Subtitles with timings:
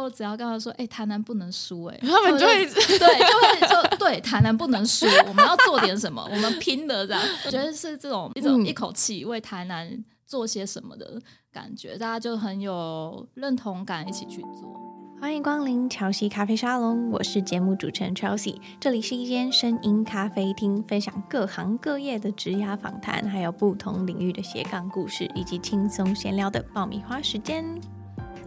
[0.00, 7.22] 我只要跟他说：“哎、欸，台南不能输。” 哎，他们就会对，就会就对，台南不能输，我们要做点什么，我们拼的这样。
[7.44, 11.20] 我觉得是这种一种一口气为台南做些什么的
[11.52, 14.80] 感觉，大家就很有认同感，一起去做。
[15.20, 27.78] 欢迎光临乔西咖啡沙龙，我是节目主持人 Chelsea，这里是一间声音咖啡厅，分享各行各业的职涯访谈，还有不同领域的斜杠故事，以及轻松闲聊的爆米花时间。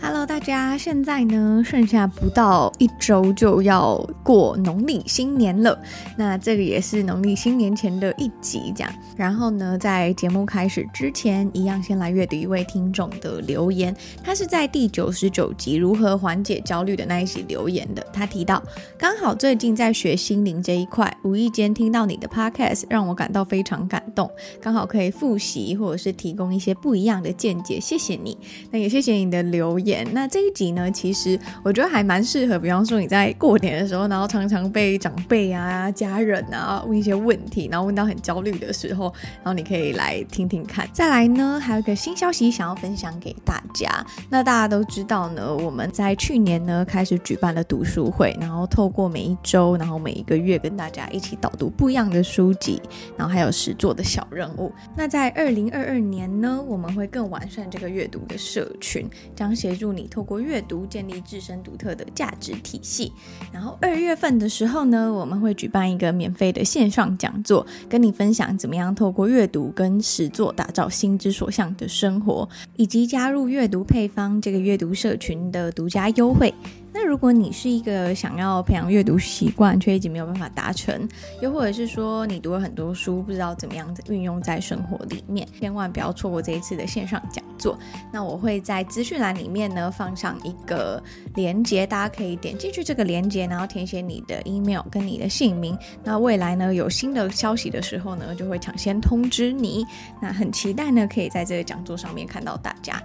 [0.02, 5.78] Hello，大家，现在呢，剩下不到一周就要过农历新年了。
[6.18, 8.94] 那这个也是农历新年前的一集，这样。
[9.16, 13.96] 然后呢，在节目开始之前，一样先来阅读一位听众的留言。
[14.24, 18.06] 他是在第九十九集如何缓解焦虑的那一集留言的。
[18.14, 18.62] 他提到，
[18.98, 24.30] 刚好最近在学心灵这一块，无意间听到你的 Podcast，让我感到非常感动。
[24.62, 28.38] 刚好可以复习或者是提供一些不一样的见解，谢谢你。
[28.70, 29.85] 那也谢谢你的留言。
[30.12, 40.90] 那这一集呢，其实我觉得还蛮适合，比方说你在过年的时候，然后常常被长辈啊、家人啊问一些问题，然后问到很焦虑的时候，然后你可以来听听看。
[40.92, 44.06] 再来呢，还有一个新消息想要分享给大家。
[44.30, 52.82] 那大家都知道呢，我们在去年呢开始举办了读书会，然后透过每一周，然后每一个月跟大家一起导读不一样的书籍，
[53.18, 54.72] 然后还有实作的小任务。
[54.96, 63.12] 那在二零二二年呢，我们会更完善这个阅读的社群，将写助你透过阅读建立自身独特的价值体系。
[63.52, 76.54] 然后二月份的时候呢，我们会举办一个免费的线上讲座，跟你分享怎么样透过阅读跟实作打造心之所向的生活，以及加入阅读配方这个阅读社群的独家优惠。
[76.98, 81.06] 那如果你是一个想要培养阅读习惯却一直没有办法达成，
[81.42, 87.78] 又或者是说你读了很多书不知道怎么样子运用在生活里面，千万不要错过这一次的线上讲座。
[88.14, 95.78] 那我会在资讯栏里面呢放上一个链接，大家可以点进去这个链接，然后填写你的 email 跟你的姓名。
[96.02, 99.86] 那未来呢有新的消息的时候呢，就会抢先通知你。
[100.22, 103.04] 那很期待呢可以在这个讲座上面看到大家。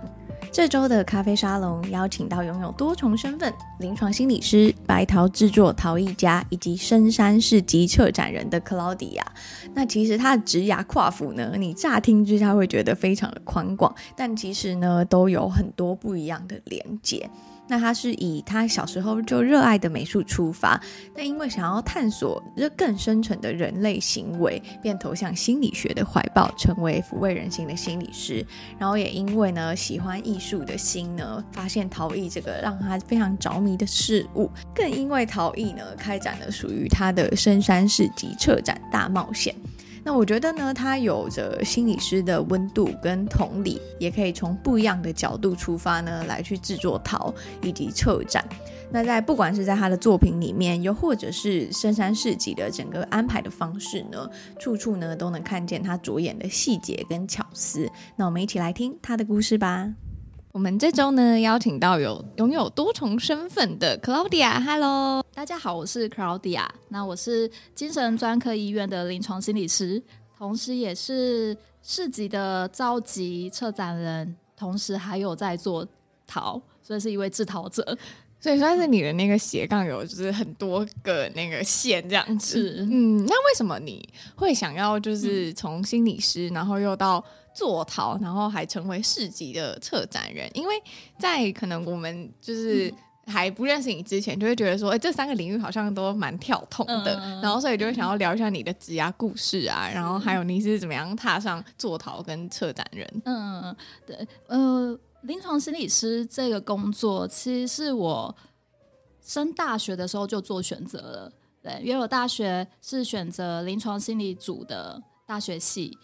[0.52, 9.24] 这周的咖啡沙龙邀请到拥有多重身份、临床心理师、白陶制作陶艺家以及深山市集策展人的克劳迪亚。
[9.74, 17.30] 那其实他的职涯跨幅呢，你乍听之下会觉得非常的宽广，但其实呢都有很多不一样的连接。
[17.70, 20.78] 那他是以他小时候就热爱的美术出发，
[21.14, 28.44] 那因为想要探索这更深层的人类行为，便投向心理学的怀抱，成为抚慰人心的心理师。
[28.76, 39.54] 然后也因为呢喜欢艺术的心呢，发现陶艺这个让他非常着迷的事物，更因为陶艺呢，开展了属于他的深山市集策展大冒险。
[40.02, 48.44] 那我觉得呢，他有着心理师的温度跟同理，也可以从不一样的角度出发呢，来去制作陶以及策展。
[48.92, 54.28] 那在不管是在他的作品里面，又或者是深山市集的整个安排的方式呢，
[54.58, 57.88] 处处呢都能看见他着眼的细节跟巧思。
[58.16, 59.92] 那我们一起来听他的故事吧。
[60.52, 70.00] 我们这周呢，邀请到有拥有多重身份的 Claudia，Hello，大家好，我是 Claudia，那我是精神专科医院的临床心理师，
[70.36, 75.88] 同时也是市级的召集策展人，同时还有在做
[76.26, 77.96] 陶，所以是一位制陶者，
[78.38, 82.86] 所以算是你的那个斜杠有就是很多个那个线这样子。
[82.90, 87.24] 嗯，那为什么你会想要就是从心理师，嗯、然后又到
[87.54, 90.74] 做陶，然后还成为市级的策展人，因为
[91.18, 92.92] 在可能我们就是
[93.30, 103.22] 还不认识你之前，就会觉得说，哎，这三个领域好像都蛮跳痛的，嗯、然后所以就会想要聊一下你的职涯故事啊，然后还有你是怎么样踏上做陶跟策展人。
[103.24, 103.74] 嗯，
[104.04, 108.34] 对，呃，临床心理师这个工作，其实是我
[109.22, 115.96] 升大学的时候就做选择了，对，因为我大学是选择临床心理组的大学系。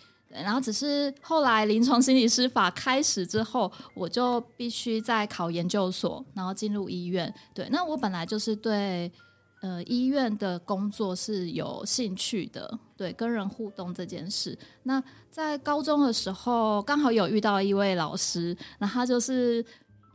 [0.43, 7.33] 然后只是后来临床心理师法开始之后，我就必须再考研究所，然后进入医院。
[7.55, 9.11] 对，那我本来就是对
[9.61, 14.59] 呃医院的工作是有兴趣的，对跟人互动这件事。
[14.85, 19.65] 那在高中的时候，刚好有遇到一位老师，那他就是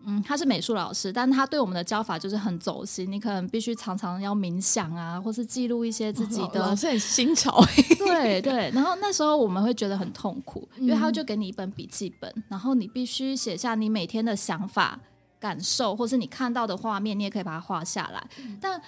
[0.05, 6.59] 嗯，他是美术老师，但他对我们的教法就是很走心，你可能必须常常要冥想啊，或是记录一些自己的。
[6.65, 7.63] 老师很新潮。
[7.97, 14.99] 对对，然后那时候我们会觉得很痛苦，因为他就给你一本笔记本，然后你必须写下你每天的想法、
[15.39, 18.27] 感受，或是你看到的画面，你也可以把它画下来。
[18.59, 18.81] 但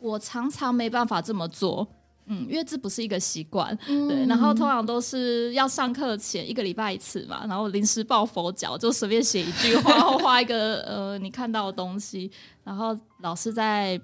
[0.00, 1.86] 我常常没办法这么做。
[2.28, 4.26] 嗯，因为这不是一个习惯，嗯、对。
[4.26, 12.28] 然后通常都是要上课前一个礼拜一次嘛，然后临时抱佛脚，就随便写一句话，然后画一个呃你看到的东西，
[12.64, 14.00] 然后老师再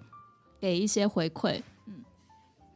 [0.61, 1.61] 给一些回馈。
[1.89, 1.95] 嗯，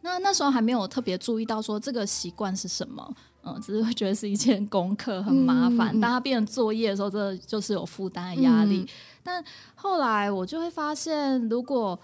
[0.00, 3.14] 那那时候还没有特别注意到说这个习惯是什么，
[3.44, 5.92] 嗯，只是会觉得是一件功课很麻烦。
[6.00, 8.78] 当它变成作业的时候，这就是有负担的压力。
[8.78, 8.88] 嗯、
[9.22, 9.44] 但
[9.76, 11.96] 后来我就会发现，如果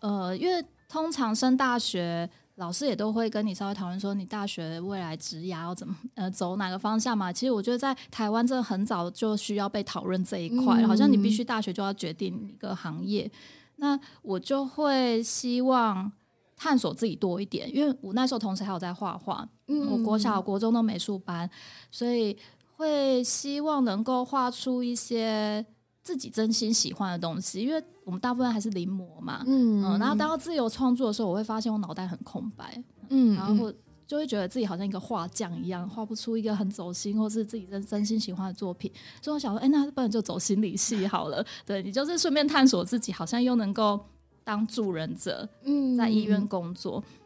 [0.00, 2.30] 呃，因为通常升大学。
[2.62, 7.32] 老师也都会跟你稍微讨论说，你大学未来职涯要怎么呃走哪个方向嘛？
[7.32, 13.28] 其实我觉得在台湾真的很早就需要被讨论这一块，嗯、好像你必须大学就要决定一个行业。
[13.76, 16.12] 那我就会希望
[16.56, 21.50] 探索自己多一点，因为我那时候同时还有在画画，嗯，我国小、国中的美术班，
[21.90, 22.38] 所以
[22.76, 25.66] 会希望能够画出一些
[26.02, 27.82] 自己真心喜欢的东西，因为。
[28.04, 33.72] 我们大部分还是临摹嘛，嗯，嗯，然后当到自由创作的时候，我会发现我脑袋很空白，嗯，然后
[34.08, 38.90] 就会觉得自己好像一个画匠一样，画不出一个很走心或是自己真真心喜欢的作品。
[39.22, 41.46] 所以我想说，哎，那不然就走心理系好了。
[41.64, 44.00] 对，你就是顺便探索自己，好像又能够
[44.42, 47.00] 当助人者，嗯，在医院工作。
[47.06, 47.21] 嗯，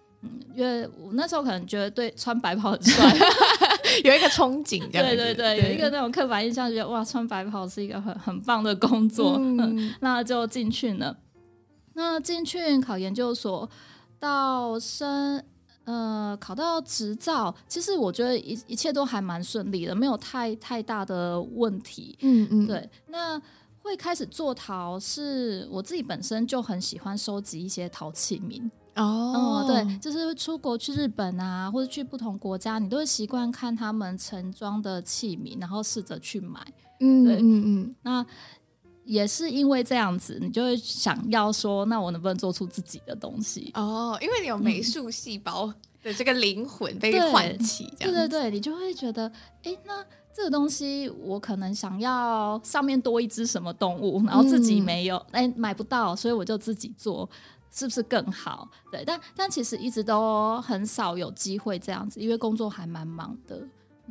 [0.55, 3.17] 因为我那时候可能觉得对穿白袍很帅，
[4.05, 11.17] 有一个憧憬，对对对，有一个那种刻板印象，觉得哇，穿白袍是一个很很棒的工作，嗯、 那就进去了。
[11.94, 13.69] 那进去考研究所，
[14.19, 15.43] 到升
[15.84, 22.19] 呃考到执照，其实我觉得一一切都还蛮顺利的，没有太太大的问题。
[22.20, 22.90] 嗯嗯，对。
[23.08, 23.40] 那
[23.82, 28.69] 会开始做陶，是我自己本身就很喜欢收集一些陶器皿。
[28.96, 29.70] 哦、oh.
[29.70, 36.60] 嗯，对，就是出国去日本啊，或者去不同国家，你都会习惯看他们盛装的器皿，然后试着去买。
[37.00, 38.26] 嗯，对，嗯嗯，那
[39.04, 43.70] 也是因为这样子，你就会想要说，那我能不能做出自己的东西？
[43.75, 45.72] 哦，oh, 因为你有美术细胞
[46.02, 49.31] 的这个灵魂被唤起，对对对，你就会觉得，
[49.62, 50.02] 哎，那
[50.34, 57.28] 这个东西我可能想要上面多一只什么动物，然后自己没有，哎、嗯，买不到，所以我就自己做。
[57.76, 58.67] 是不是更好？
[58.90, 63.61] 对，但但其实一直都很少有机会这样子，因为工作还蛮忙的。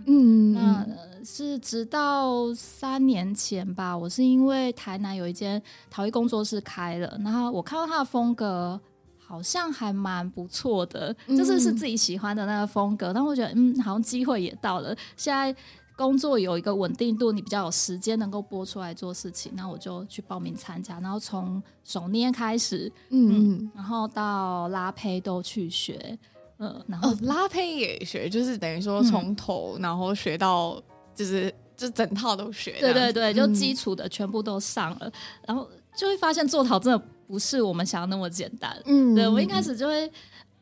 [0.06, 0.86] 嗯，那
[1.26, 5.60] 是直到三年前吧，我是因为台南有一间
[5.90, 8.80] 陶艺工作室开了，然后我看到他的风格
[9.18, 15.56] 好像还蛮不错的，就是是自己喜欢的那个风格，但我觉得嗯，好像机会也到了，现在。
[15.96, 26.18] 工作有一个稳定度，你比较有时间能够播出来做事情，那我就去报名参加，然后从手捏开始，嗯，嗯，然后到拉胚都去学，
[26.58, 30.82] 嗯，然后、哦、拉胚也学，就是等于说从头、嗯、然后学到
[31.14, 35.12] 就是就整套都学，对对对，就基础的全部都上了，嗯、
[35.48, 35.66] 然后
[35.96, 40.12] 就会发现做陶真的不是我们想的那么简单，嗯，对我一开始就会。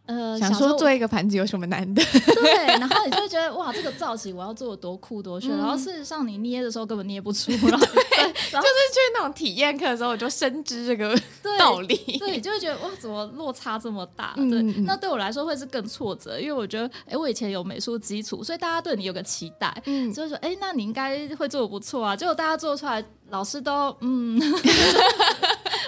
[0.06, 2.04] 呃，想说做一个盘子有什么难的？
[2.42, 7.58] 对，然后你就会觉得哇，这个造型我要做的多酷多炫，嗯、然后事实上你捏的时候根本捏不出来。
[7.62, 11.18] 对，就是去那种体验课的时候，我就深知这个
[11.58, 11.96] 道理。
[11.96, 14.33] 对，对，你就会觉得哇，怎么落差这么大？
[14.36, 22.16] 对，嗯、那对我来说会是更挫折，因为我觉得，哎，我以前有美术基础，所以大家对你有个期待，嗯，就是说，哎，那你应该会做的不错啊。
[22.16, 24.40] 结果大家做出来，老师都嗯。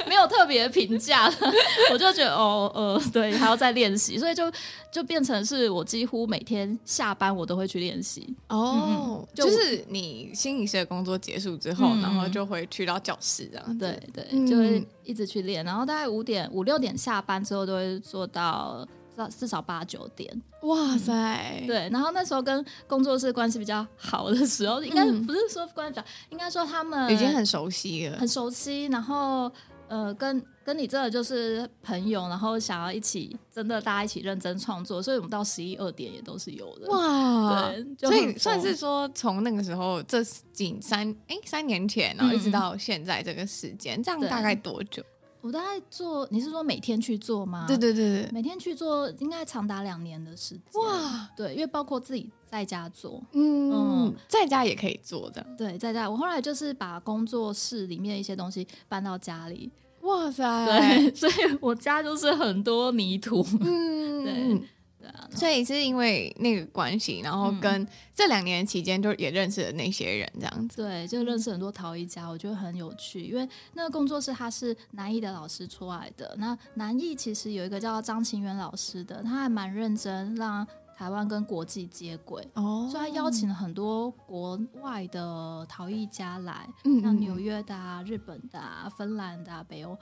[0.07, 1.31] 没有特别评价，
[1.91, 4.51] 我就觉得哦，呃，对，还要再练习，所以就
[4.91, 8.35] 就变成是我几乎每天下班我都会去练习。
[8.49, 13.77] 哦，就，就是你心理师的工作结束之后，嗯、然后就会去到教室这样。
[13.79, 18.87] 对对，就会一直去练，然后大概五点五六点下班之后，都会做到
[19.29, 20.41] 至少八九点。
[20.63, 29.51] 哇塞，对，然后那时候跟工作室关系比较好的时候，应该不是说关系比较，应该说他们已经很熟悉了，很熟悉，然后。
[29.87, 36.87] 呃，跟跟你真的就是朋友，然后想要一起真的大家一起认真创作，所以我们到十一二点也都是有的。
[36.89, 45.03] 哇，对，所以算是说从那个时候这仅三哎三年前，然后一直到现在这个时间，嗯、这样大概多久？
[45.45, 47.65] 我大概做，你是说每天去做吗？
[47.67, 50.81] 对对对对，每天去做应该长达两年的时间。
[50.81, 55.45] 哇，对，因为包括自己在家做，嗯嗯，在家也可以做的。
[55.55, 56.09] 对，在家。
[56.09, 59.71] 我后来就是把工作室里面的一些东西搬到家里。
[60.01, 60.43] 哇塞！
[60.65, 63.45] 对，所以我家就是很多泥土。
[63.61, 64.61] 嗯， 对
[65.05, 70.77] 对啊，所以是因为那个关系，然后跟这两年期间就也认识了那些人，这样子。
[70.77, 73.23] 对，就认识很多陶艺家，我觉得很有趣。
[73.23, 80.65] 因为那个工作室他是南艺的老师出来的，那南艺其实有一个叫张晴元老师的，他还蛮认真让
[80.97, 89.95] 台湾跟国际接轨哦，所以他邀请了很多国外的陶艺家来，嗯、像纽约的啊、日本的啊、芬兰的啊、北欧。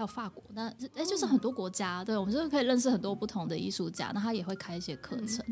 [0.00, 4.10] 还有法国，那哎，就是很多国家，对，我们就是可以认识很多不同的艺术家。
[4.14, 5.44] 那他也会开一些课程，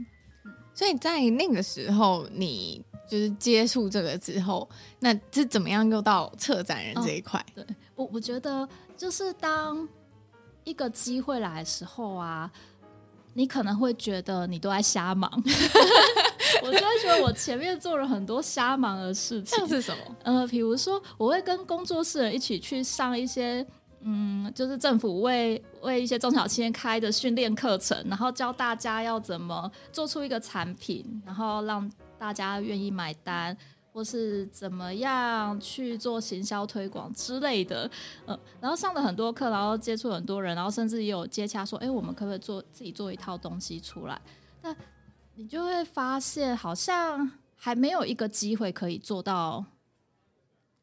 [0.46, 4.66] 嗯，所以在那个时候，你就是接触这个之后，
[5.00, 7.38] 那是怎么样又到策展人这一块？
[7.40, 9.86] 哦，对我，我觉得就是当
[10.64, 12.50] 一个机会来的时候啊，
[13.34, 15.30] 你可能会觉得你都在瞎忙，
[16.64, 19.58] 我就会觉得我前面做了很多瞎忙的事情。
[19.58, 20.16] 像是什么？
[20.22, 23.66] 呃，比如说，我会跟工作室人一起去上一些。
[24.00, 33.56] 嗯，就是政府为为一些中小企业开的训练课程，然后教大家要怎么做出一个产品，然后让大家愿意买单，
[33.92, 37.90] 或是怎么样去做行销推广之类的。
[38.26, 44.20] 嗯，然后上了很多课，然后接触很多人，然后甚至也有接洽说，哎，我们可不可以做自己做一套东西出来？
[44.62, 44.74] 那
[45.34, 49.64] 你就会发现，好像还没有一个机会可以做到。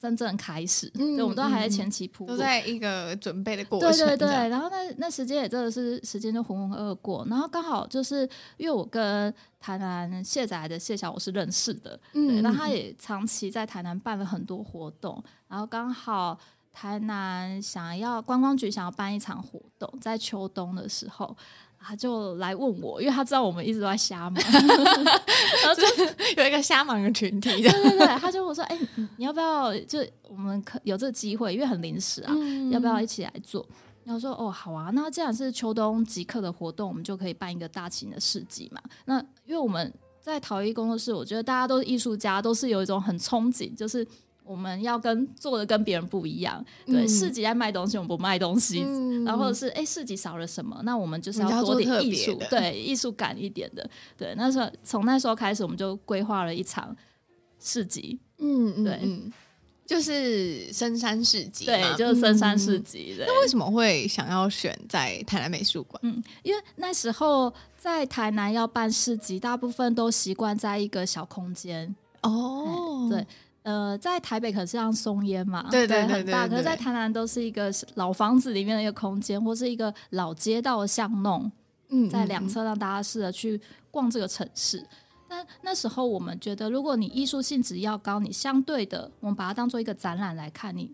[0.05, 3.89] 真正开始，嗯、对，我们都还在前期铺，都在一个准备的过程。
[3.91, 16.38] 对对对，然后那那时间也真的是时间就浑浑噩噩过，然后刚好就是因为我跟台南谢仔的谢小我是认识的，嗯，对，然后他也长期在台南办了很多活动，然后刚好
[16.71, 21.35] 台南想要观光局想要办一场活动，在秋冬的时候。
[21.88, 27.62] 他就来问我，因为他知道我们一直都在瞎忙， 然后就有一个瞎忙的群体。
[27.62, 29.77] 对对对，他就我说：“哎、欸，你要不要？
[29.82, 33.65] 就我们可有这个机会，因为很临时啊，嗯、要不要一起来做？”
[34.04, 38.82] 然后说：“哦，好啊，那既然是秋冬即刻的活动，我们就可以办一个大型的市集嘛。
[39.06, 44.06] 那因为我们在陶艺工作室，我觉得大家都是艺术家，都是有一种很憧憬，就是。”
[44.46, 54.34] 我们要跟做的跟别人不一样，对、嗯、市集在卖东西，我们不卖东西，嗯、然后是哎市集少了什么，那我们就是要多点艺术，对艺术感一点的，对。
[54.38, 56.96] 那时候从那时候开始，我们就规划了一场
[57.60, 59.00] 市集，嗯，对。
[59.02, 59.34] 嗯，
[59.86, 63.16] 就是深山市集，对，就是深山市集。
[63.20, 66.00] 那为什么会想要选在台南美术馆？
[66.04, 71.96] 嗯，因为那时候在台南要办市集，大部分都习惯在一个小空间。
[72.22, 73.25] 哦，对。
[73.65, 76.48] 呃，在台北可是像松烟嘛，对对对，对，很大。
[76.48, 81.51] 可是，在台南都是一个老房子里面的一个空间，或是一个老街道的巷弄，
[81.89, 83.60] 嗯，在两侧让大家试着去
[83.91, 84.86] 逛这个城市。
[85.27, 90.93] 但那时候我们觉得，如果你艺术性质要高，你相对的，我们把它当做一个展览来看，你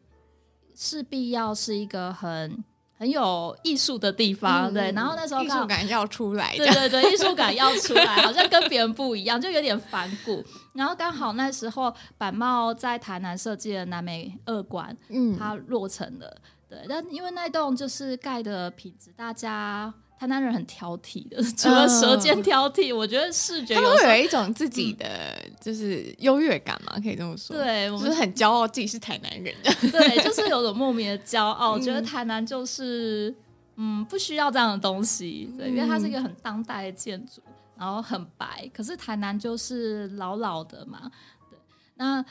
[0.73, 2.63] 势必要是一个很。
[3.01, 10.45] 很有艺术的地方，嗯、对，然后那时候艺术感要出来，对对对，艺术感要出来，好像跟别人不一样，就有点反骨。
[10.73, 16.35] 然后刚好那时候板茂在台南设计的南美二馆，嗯，它落成了，
[16.69, 19.93] 对，但因为那栋就是盖的品质，大家。
[20.21, 27.55] 台南人很挑剔的， 除了舌尖挑剔，嗯、我觉得视觉有，他会有一种自己的就是优越感嘛，可以这么说。
[27.57, 29.51] 对，我们就是很骄傲自己是台南人。
[29.91, 33.33] 对，就是有种莫名的骄傲，我 觉得台南就是
[33.77, 37.41] 嗯不需要这样的东西，对，因为它是一个很当代的建筑，
[37.81, 41.11] 然后很白，可是台南就是老老的嘛。
[41.50, 41.57] 对，
[41.95, 42.23] 那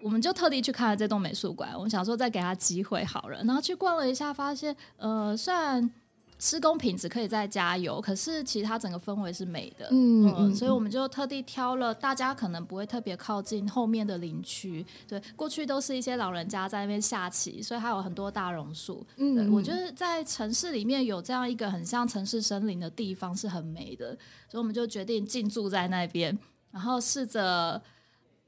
[0.00, 5.90] 我们就特地去看了这栋美术馆，我们想说再给他机会好了，然后去逛了一下，发现呃虽然。
[6.38, 24.08] 施工品质可以再加油，可是其实它整个氛围是美的，嗯，嗯，所以我们就特地挑了大家可能不会特别靠近后面的林区，对，过去都是一些老人家在那边下棋，所以还有很多大榕树，嗯，我觉得在城市里面有这样一个很像城市森林的地方是很美的，
[24.50, 26.38] 所以我们就决定进驻在那边，
[26.70, 27.82] 然后试着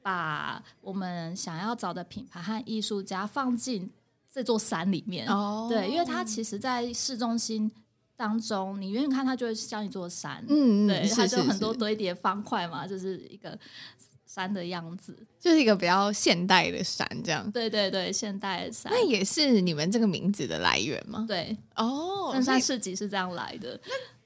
[0.02, 3.90] 把我们想要找的品牌和艺术家放进。
[4.38, 7.68] 这座山里面，哦、对，因为它其实，在市中心
[8.16, 13.58] 当中，你远远看它就会像一座山，嗯，对，它就很多堆叠方块嘛，就是一个
[14.26, 21.24] 山的样子，就是一个比较现代的山，这样，对对对，现代的山，那也是你们这个名字的来源吗？
[21.26, 23.80] 对，哦，深山市集是这样来的。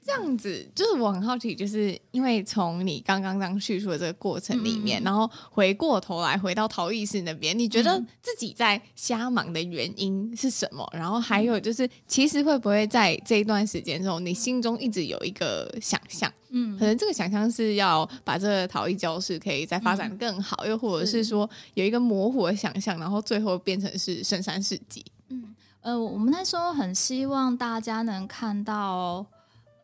[0.04, 10.84] 这样子就是我很好奇，就是因为从你刚刚这样叙述的这个过程里面，嗯、然后回过头来回到陶艺室那边，你觉得自己在瞎忙的原因是什么？
[10.92, 16.30] 嗯、然后还有就是，其实会不会在这一段时间中，你心中一直有一个想象？
[16.50, 25.04] 嗯，可能这个想象是要把这个陶艺教室可以再发展更好，嗯、又或者是说有一个模糊的想象，然后最后变成是深山世纪。
[25.28, 29.24] 嗯，呃，我们那时候很希望大家能看到。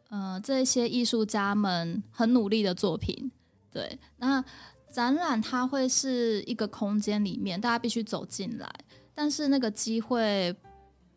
[0.08, 3.30] 呃这些艺术家们很努力的作品。
[3.70, 4.44] 对，那
[4.90, 8.68] 展览它会是一个空间里面，大家必须走进来，
[9.14, 10.54] 但是那个机会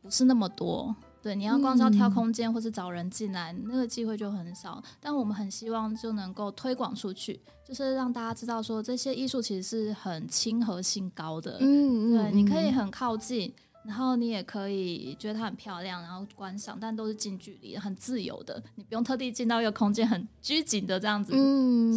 [0.01, 0.93] 不是那么多。
[1.23, 4.83] 对，你要光是要挑空间或是找人进来，嗯、那个机会就很少。
[4.99, 11.57] 但我们很希望就能够推广出去，就是让大家知道说这些艺术其实是很亲和性高的。
[11.61, 13.53] 嗯，对，你可以很靠近，
[13.85, 21.33] 然后你也可以觉得它很漂亮，然后观赏，但都是近距离，很自由的，你不用特地进到一个空间很拘谨的这样子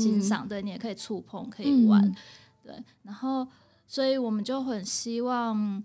[0.01, 0.47] 欣赏。
[0.47, 2.05] 嗯、对，你也可以触碰，可以玩。
[2.05, 2.15] 嗯、
[2.63, 3.47] 对，然后
[3.87, 5.85] 所以我们就很希望，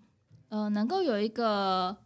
[0.49, 1.97] 呃，能够有一个。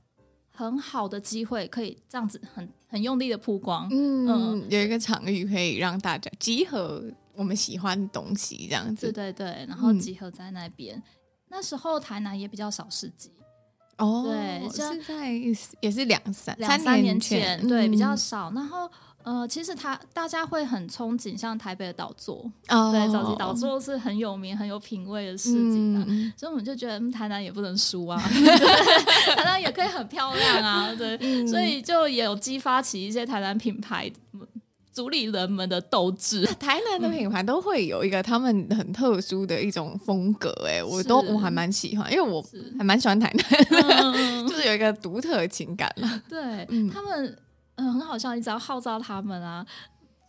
[0.56, 10.96] 很好的机会，可以这样子很很用力的曝光，嗯，嗯，有一个场域可以让大家集合我们喜欢的东西，这样子，对对对，然后集合在那边。
[10.96, 11.04] 嗯、
[11.48, 13.32] 那时候台南也比较少市集，
[14.04, 15.32] 哦，对，现在
[15.80, 18.90] 也是两三两三年前，嗯、对，比较少，然后。
[19.26, 22.92] 呃，其实他大家会很憧憬，像台北的岛座，oh.
[22.92, 28.20] 对，早期岛座是很有名、很有品味的市集，嗯、所以我们就觉得，嗯，台南也不能输啊，
[29.38, 34.12] 台南也可以很漂亮啊，对，嗯、所以就也有激发起一些台南品牌
[34.94, 36.46] 主理人们的斗志。
[36.60, 42.44] 台南的品牌都会有一个他们很特殊的一种风格，哎， 我都我还蛮喜欢，因为我
[42.78, 46.22] 还蛮喜欢台南，是 就是有一个独特的情感嘛。
[46.30, 47.38] 对，嗯、他们。
[47.76, 48.36] 嗯，很好笑。
[48.36, 49.66] 你只要号召他们啊，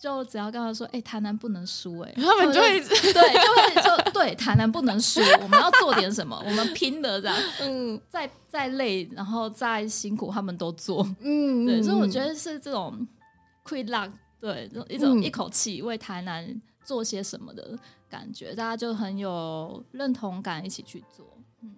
[0.00, 5.20] 就只要跟他说：“哎、欸，台南不能输。”哎，他们就会对，就会就对，台南不能输。
[5.42, 7.36] 我们要做点什么，我们拼的这样。
[7.60, 11.06] 嗯，再再累，然后再辛苦，他们都做。
[11.20, 13.06] 嗯，对，所以我觉得是这种
[13.62, 14.10] quick luck，
[14.44, 17.78] 对，一种一口气为台南做些什么的
[18.10, 21.26] 感觉，大家就很有认同感，一起去做。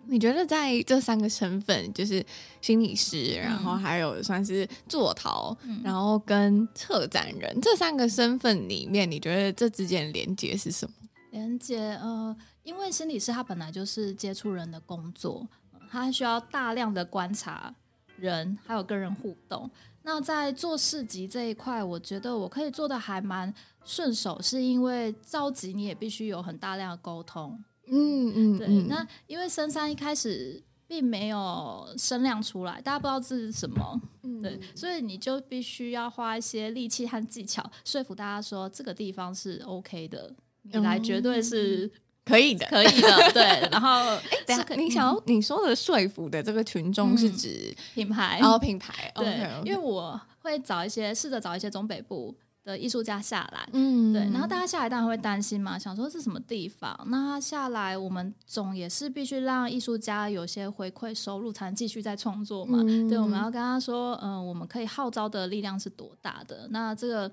[0.08, 2.26] 你觉得在这三个身份，就是
[2.60, 10.94] 心理师，然后还有算是作陶，嗯、然后跟策展人这三个身份里面，你觉得这之间的连接是什么？
[11.30, 15.46] 连接呃，因为心理师他本来就是接触人的工作，
[15.88, 17.72] 他需要大量的观察
[18.18, 19.70] 人，还有跟人互动。
[20.02, 23.52] 那在做市集这一块，我觉得我可以做的还蛮
[23.84, 27.62] 顺手，是因为召集你也必须有很大量的沟通。
[27.88, 41.90] 嗯嗯，对，那因为深山一开始并没有声量出来，大家不知道这是什么，嗯、对，所以你就必须要花一些力气和技巧说服大家说这个地方是 OK 的，你来绝对是
[42.26, 43.68] 可以的，可以的， 对。
[43.70, 49.64] 然后，哎，等下，你想要你说的说服的这个群众是指品牌，然后品牌，对，okay, okay.
[49.64, 52.34] 因为我会找一些试着找一些中北部。
[52.66, 56.98] 的艺术家下来，嗯，对，然后大家下来当然会担心嘛，想说是什么地方？
[57.06, 62.80] 那他下来，我们总也是必须让艺术家有些回馈收入，才能继续再创作嘛。
[62.82, 66.66] 嗯、对，我们要跟他说，嗯、呃，我们可以号召的力量是多大的？
[66.70, 67.30] 那这个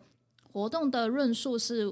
[0.51, 1.91] 活动的论述是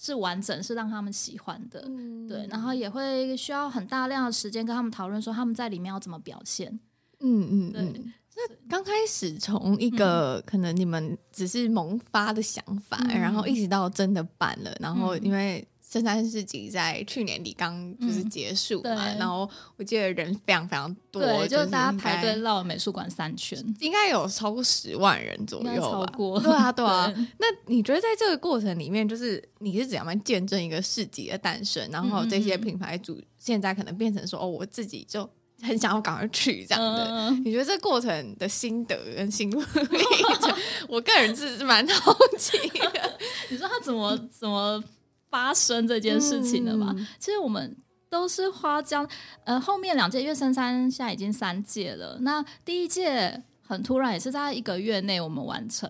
[0.00, 6.80] 是完整，是让他们喜欢的，嗯、对，然后也会需要很大量的时间跟他们讨论，说他们在里面要怎么表现。
[7.20, 7.82] 嗯嗯，对。
[7.82, 25.90] 嗯那刚开始从一个、嗯、可能你们只是萌发的想法，嗯、然后一直到真的办了，然后因为深山市集在去年底刚就是结束嘛，嗯、然后我记得人非常非常多，对，就是大家排队绕美术馆三圈，应该有超过十万人左右吧？
[25.90, 27.08] 超过，对啊，对啊。
[27.08, 31.88] 对那你觉得在这个过程里面，就是你是怎样见证一个市集的诞生？
[31.90, 35.28] 然后这些品牌主现在可能变成说，哦，我自己就。
[35.62, 39.98] 很想要赶快去这样的，嗯、你觉得这过程的心得跟心路历
[40.40, 40.56] 程，
[40.88, 43.18] 我个人是蛮好奇的。
[43.50, 44.82] 你说他怎么怎么
[45.30, 46.92] 发生这件事情了嘛？
[46.96, 47.76] 嗯、其实我们
[48.08, 49.08] 都是花江
[49.44, 52.18] 呃后面两届，因为深山现在已经三届了。
[52.20, 55.88] 那第一届很突然，也是在一个月内我们完成，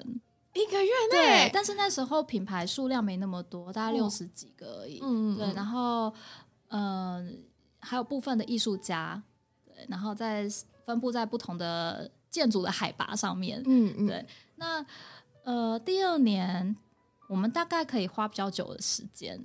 [0.53, 1.17] 一个月内。
[1.47, 5.01] 对，但是那时候品牌数量没那么多，大概六十几个而已。
[5.03, 6.13] 嗯，对，然后
[6.69, 7.29] 嗯、呃，
[7.81, 9.23] 还有部分的艺术家。
[9.65, 10.47] 对然后在
[10.85, 14.27] 分布在不同的建筑的海拔上面，嗯嗯，对。
[14.57, 14.85] 那
[15.45, 16.77] 呃，第二年
[17.31, 19.41] 我们大概可以花比较久的时间，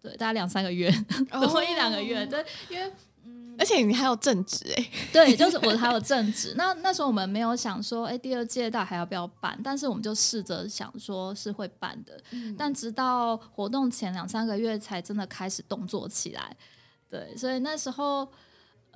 [0.00, 0.88] 对，大概两三个月，
[1.32, 2.92] 多一两个月，对，因为
[3.24, 6.54] 嗯，而且你还有正职哎， 对，就是我还有正职。
[6.56, 9.58] 那那时候我们没有想说，哎，第二届到底还要不要办？
[9.64, 16.56] 但是我们就试着想说是会办的，嗯、但直到活动前两三个月才真的开始动作起来，
[17.08, 18.28] 对，所以那时候。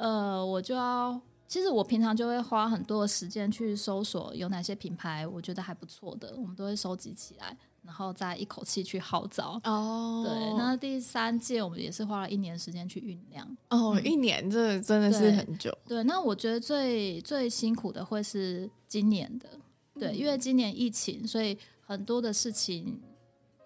[0.00, 9.60] 呃，我就要，其实我平常就会花很多的时间去搜索有哪些品牌，我觉得还不错的，我们都会收集起来，然后再一口气去号召。
[9.64, 13.46] 哦，对，那第三届我们也是花了一年时间去酝酿。
[13.70, 15.70] 哦，嗯、一年这真的是很久。
[15.86, 19.48] 对，对，那我觉得最最辛苦的会是今年的，
[19.98, 23.00] 对，因为今年疫情，所以很多的事情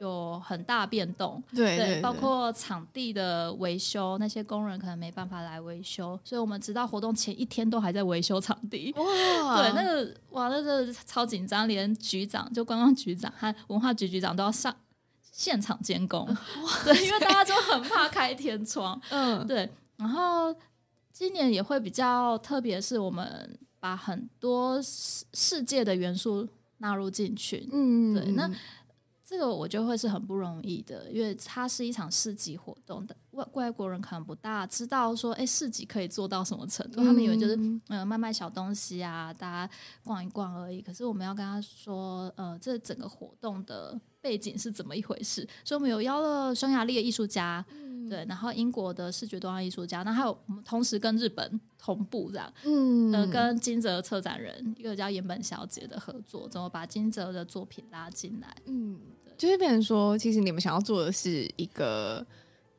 [0.03, 8.93] 有很大变动，对包括场地的维修，那些工人可能没办法来维修，所以我们直到活动前一天都还在维修场地。
[8.97, 9.05] 哇，
[9.63, 14.75] 对，那个哇，那个超紧张，连局长就观光局长和文化局局长都要上
[15.31, 16.27] 现场监工。
[16.27, 16.37] 哇，
[16.85, 19.01] 对，因为大家就很怕开天窗。
[19.11, 20.53] 嗯，对，然后
[21.13, 27.69] 今年也会比较特别，是我们把很多世世界的元素纳入进去。
[27.73, 28.51] 嗯，对，那。
[29.33, 40.83] 这个我觉得会是很不容易的，因为它是一场市集活动的，外外国人可能不大知道说，哎，市集可以做到什么程度，嗯、他们以为就是呃卖卖小东西啊，大家逛一逛而已。
[40.83, 45.49] 可是我们要跟他说，呃，这整个活动的背景是怎么一回事？
[45.65, 47.65] 所以我们有邀了匈牙利的艺术家。
[48.11, 58.55] 对，然后英国的视觉多样艺术家，那还有我们同时跟日本同步这样，嗯，呃，跟金泽策展人一个叫岩本小姐的合作，怎么把金泽的作品拉进来？
[58.67, 62.25] 嗯，对就是变成说，其实你们想要做的是一个，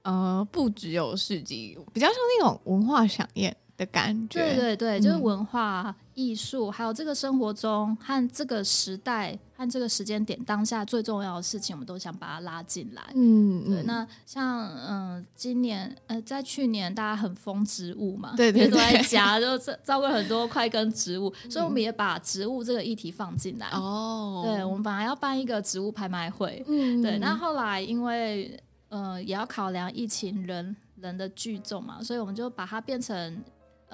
[0.04, 3.56] 呃，不只有市集，比较像那种文化飨宴。
[3.76, 13.04] 的感觉，对对对，就是文化艺术，嗯、还有这个生活中和这个时代和这个时间点当下最重要的事情，我们都想把它拉进来。
[13.16, 13.84] 嗯，对。
[13.84, 23.68] 那像嗯、呃，今年呃，在去年大家很疯植物嘛，对对对，都在家就照顾很多块根植物，嗯、所以我们也把植物这个议题放进来。
[23.70, 27.18] 哦，对，我们本来要办一个植物拍卖会，嗯，对。
[27.20, 33.44] 那后来因为呃，也要考量疫情人人的聚众嘛，所以我们就把它变成。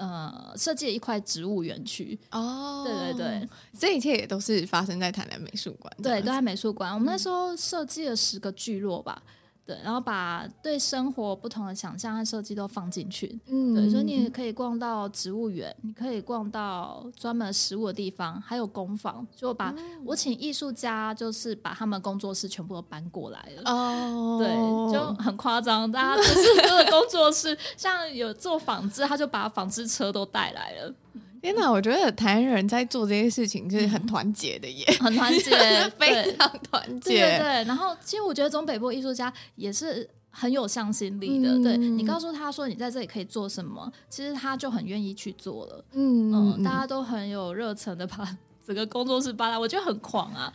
[0.00, 6.94] 呃，设计了一块植物园区哦，对对对，这一切也都是发生在台南美术馆，对，都在美术馆。
[6.94, 9.22] 我们那时候设计了十个聚落吧。
[9.70, 13.38] 对，然后把对生活不同的想象和设计都放进去。
[13.46, 19.24] 嗯，对，所以你可以逛到植物园，你可以逛到专门食物的地方，还有工坊。
[19.36, 23.70] 就把、嗯、我请艺术家，就是把他们工作室全部都搬过来了。
[23.70, 24.48] 哦，对，
[24.92, 30.92] 就很夸张，大家就是这 个工作室，像有做纺织，他就把纺织车都带来了。
[31.40, 35.50] 天哪，我觉得台湾人在做这些事情就是很团结的耶，嗯、很团结，
[35.98, 37.10] 非常团结。
[37.10, 41.50] 对对对，然后其实我觉得中北部艺术家也是很有向心力的。
[41.50, 45.84] 嗯、对，你告诉他说你在这里可以做什么，其实他就很愿意去做了。
[45.92, 50.52] 嗯嗯，嗯，大家都很有热忱的把 整个工作室搬来，我觉得很狂啊。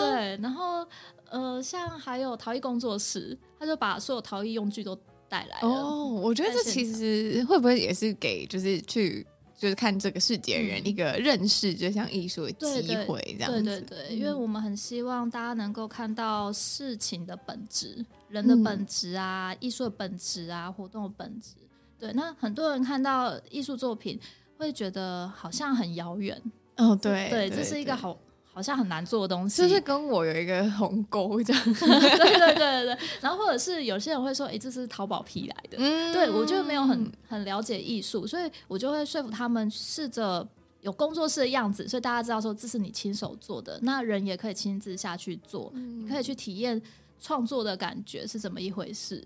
[0.00, 0.42] 对啊，对。
[0.42, 0.84] 然后
[1.30, 4.94] 呃，像还有陶艺工作室，他就把所有陶艺用具都
[5.28, 5.68] 带来了。
[5.68, 9.24] 哦，我觉得这其实会不会也是给就是去。
[9.56, 13.62] 就是看这个世界人一个认识这项艺术的机会，这样子。
[13.62, 21.54] 对对对，因为我们很希望大家能够看到事情的本质、人的本质啊、艺术的本质啊、活动的本质。
[21.98, 24.20] 对，那很多人看到艺术作品
[24.58, 26.40] 会觉得好像很遥远。
[26.76, 28.18] 哦，对对，这是一个好。
[28.54, 31.62] 好像很难做的东西，就是跟我有一个鸿沟这样。
[31.74, 35.76] 对对对对对，然后或者是有些人会说，哎、欸，这是淘宝批来的。
[35.78, 40.46] 嗯，对我就没有很很了解艺术，所以我就会说服他们试着
[40.82, 46.80] 有工作室的样子，所以大家知道说这是你亲手做的，那人也可以亲自下去做，嗯、你可以去体验
[47.20, 49.20] 创作的感觉是怎么一回事。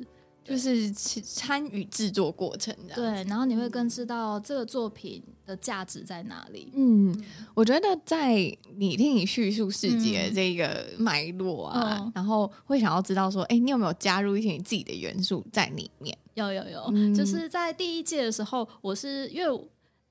[0.48, 6.72] 就是参与制作过程这样，对，然后你会更知道这个作品的价值在哪里。
[6.74, 7.14] 嗯，
[7.54, 8.34] 我觉得在
[8.76, 16.16] 你听你叙述世界这个脉络啊，嗯、然后会想要知道说，哎，你有没有加入一些你自己的元素在里面？
[16.34, 19.68] 有有有，嗯、就是在第一届的时候，我是因为。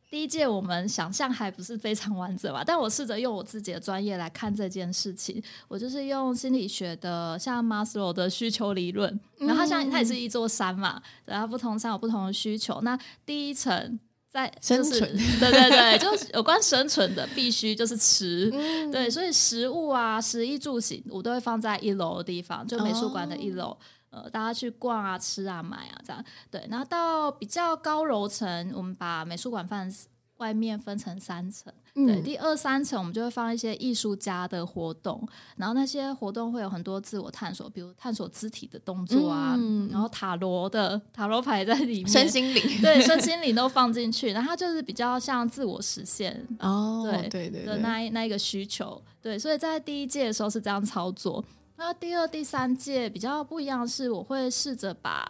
[0.10, 5.44] 第一届我们想象还不是非常完整吧，但我试着用我自己的专业来看这件事情。
[5.68, 12.80] 我就是用心理学的，像 Maslow 的需求理论，然后它像它也是一座山嘛，然后不同山有不同的需求。
[12.82, 23.72] 那第一层在、就是、生存，对对对，就是有关生存的必须就是吃，嗯、对，所以食物啊、食衣住行我都会放在一楼的地方，就美术馆的一楼。
[23.72, 23.78] 哦
[24.10, 26.66] 呃，大家去逛啊、吃啊、买啊，这样对。
[26.70, 29.92] 然后到比较高楼层，我们把美术馆放
[30.38, 31.74] 外面分成三层。
[31.96, 51.44] 嗯、对，第二三层我们就会放一些艺术家的活动，然后那些活动会有很多自我探索，比如探索肢体的动作啊，嗯、然后塔罗的塔罗牌在里面，身心灵对，身心灵都放进去，然后它就是比较像自我实现哦，对对对的那一那一个需求，对，所以在第一届的时候是这样操作。
[51.78, 55.30] 那第二、第三届比较不一样的是，我会试着把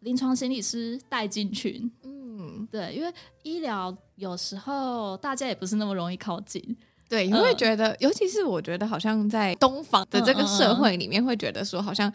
[0.00, 1.90] 临床心理师带进群。
[2.02, 6.76] 嗯，对，因为医疗有时候大家也不是那么容易靠近。
[7.08, 12.12] 对，你会觉得，呃、尤其是我觉得，好像在东方的这个社会里面，会觉得说，好像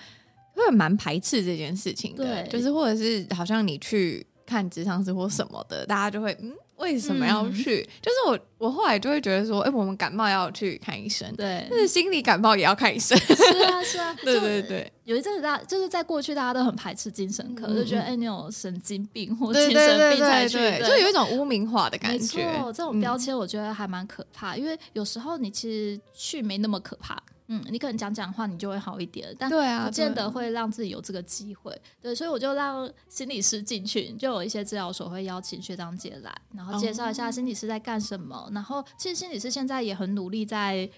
[0.53, 2.23] 会蛮排斥这件事情的。
[2.23, 7.81] 对，就是或者是好像你去看职场师或什么的，大家就会嗯，为什么要去？
[7.81, 13.17] 嗯、就是我，我后来就会觉得说，哎、欸，我们感冒要去看医生，对，但是心理感冒也要看医生。
[13.17, 13.33] 是
[13.63, 14.91] 啊，是啊， 对对对。
[15.05, 22.45] 有一阵子大，就是在过去大家都很排斥精神科，嗯、就觉得哎、欸，你有神经病或精神病才去，就有一种污名化的感觉。
[22.45, 27.21] 没错，这种标签我觉得还蛮可怕，嗯、因为有时候你其实去没那么可怕。
[27.47, 31.79] 嗯，你可能讲讲话，你就会好一点，但不见得会让自己有这个机会。
[32.01, 38.35] 对，所以我就让心理师进去，就有一些治疗所会邀请学长姐来，然后介绍一下心理师在干什么。
[38.35, 40.89] 哦、然后，其实心理师现在也很努力在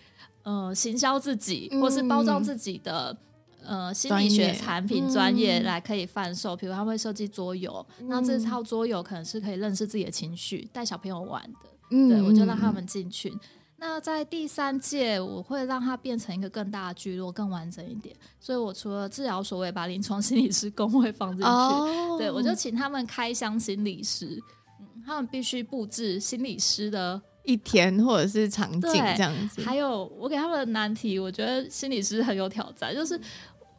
[0.43, 3.15] 呃行销自己，或是包装自己的、
[3.63, 6.55] 嗯、呃心理学产品专业来可以贩售。
[6.55, 11.69] 比如他会设计桌游，嗯、那这套桌游可能是可以认识自己的情绪，带小朋友玩的。
[11.89, 13.33] 嗯、对，我就让他们进去。
[13.79, 18.15] 那在第三届，我会让它变成一个更大的聚落，更完整一点。
[18.39, 21.45] 所以我除了治疗所，我也把临床心理师工会放进去。
[21.47, 22.17] Oh.
[22.17, 24.41] 对，我就请他们开箱心理师，
[24.79, 29.61] 嗯，他们必须布置心理师的一天或者是场景这样子。
[29.61, 33.19] 还有我给他们的难题，我觉得心理师很有挑战，就是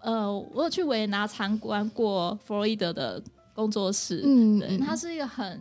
[0.01, 3.21] 呃，我有去维也纳参观过弗洛伊德的
[3.53, 5.61] 工作室，嗯，对，他是一个很。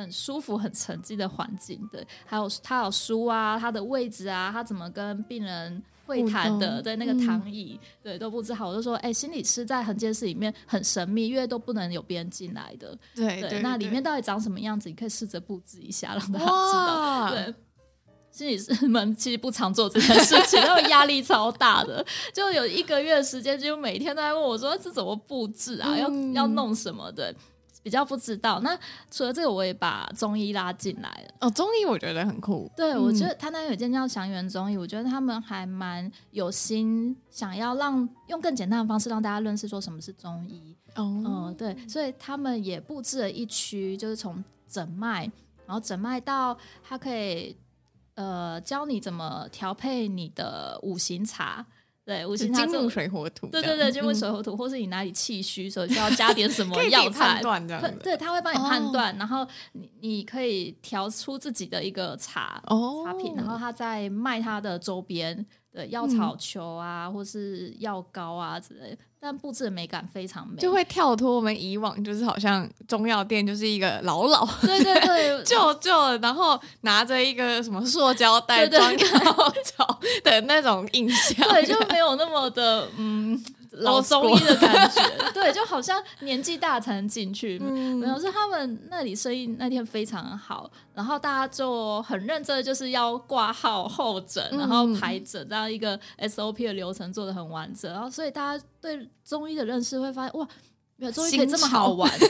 [0.00, 8.68] 很舒服、很沉寂的环境，对，还有他有书啊，他的位置啊，他怎么跟病人会谈的，对，那个躺椅，嗯、对，都布置好。
[8.68, 13.62] 我就说，哎、欸，心理师在横街室里面很神秘，因为都不能有别人进来的，对对。
[13.62, 14.88] 那里面到底长什么样子？
[14.88, 17.30] 你可以试着布置一下，让大家知道。
[17.30, 17.54] 对，
[18.32, 25.94] 心理师们其实不常做这件事情， 因为压力超大的，就有一个月的时间，就每天都在问我说，这怎么布置啊？
[25.94, 27.32] 嗯、要要弄什么的？
[27.82, 28.60] 比较不知道。
[28.60, 28.78] 那
[29.10, 31.34] 除了这个，我也把中医拉进来了。
[31.40, 32.70] 哦，中医我觉得很酷。
[32.76, 40.76] 对，嗯、我觉得他那有一间叫祥源中医，我觉得他们还蛮有心，想要让用更简单的方式让大家认识说什么是中医。
[40.96, 45.30] 哦，嗯，对，所以他们也布置了一区，就是从诊脉，
[45.66, 47.56] 然后诊脉到他可以
[48.14, 51.64] 呃教你怎么调配你的五行茶。
[52.04, 53.46] 对，五行金木水火土。
[53.48, 57.40] 对对对，金木水火土，或是你哪里气虚，所以需要加点什么 药材。
[58.02, 62.60] 对，他会帮你判断，然后你你可以调出自己的一个茶
[63.04, 68.98] 茶品，然后他再卖他的周边的药草球啊，或是药膏啊之类的。
[69.22, 83.38] 但布置的美感非常美，就会跳脱我们以往，就是好像中药店就是一个老老，对对对， 旧旧，然后拿着一个什么塑胶袋装药草的那种印象，对，就没有那么的嗯。
[83.72, 85.00] 老中医的感觉，
[85.32, 87.58] 对，就好像年纪大才能进去。
[87.62, 97.90] 嗯，没有，是他们那里生意那天非常好，然后大家就很认真，就是要挂号候诊，然后排诊，这样一个 SOP 的流程做的很完整。
[97.92, 100.48] 然后，所以大家对中医的认识会发现，哇，
[100.96, 102.28] 没有中医可以这么好玩， 对，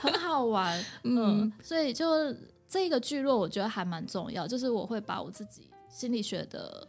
[0.00, 0.84] 很好玩。
[1.04, 2.34] 嗯，所以就
[2.68, 6.88] 这个聚落，我觉得还蛮重要，就是我会把我自己心理学的。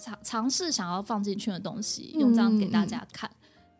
[0.00, 3.28] 尝尝试想要放进去的东西，用这样给大家看，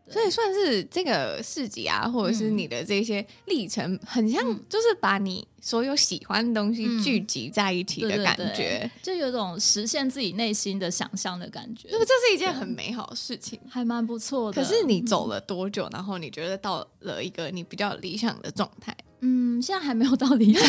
[0.06, 11.88] 嗯、所以算是这个市集啊，或者是你的这些历程，嗯、很像就是把你所有喜欢的东西聚集在一起的感觉，嗯、对对对，就有种实现自己内心的想象的感觉。
[11.88, 14.60] 就是这是一件很美好的事情，还蛮不错的。
[14.60, 15.88] 可是你走了多久？
[15.92, 18.96] 然后你觉得到了一个你比较理想的状态？
[19.20, 20.62] 嗯，现在还没有到理想。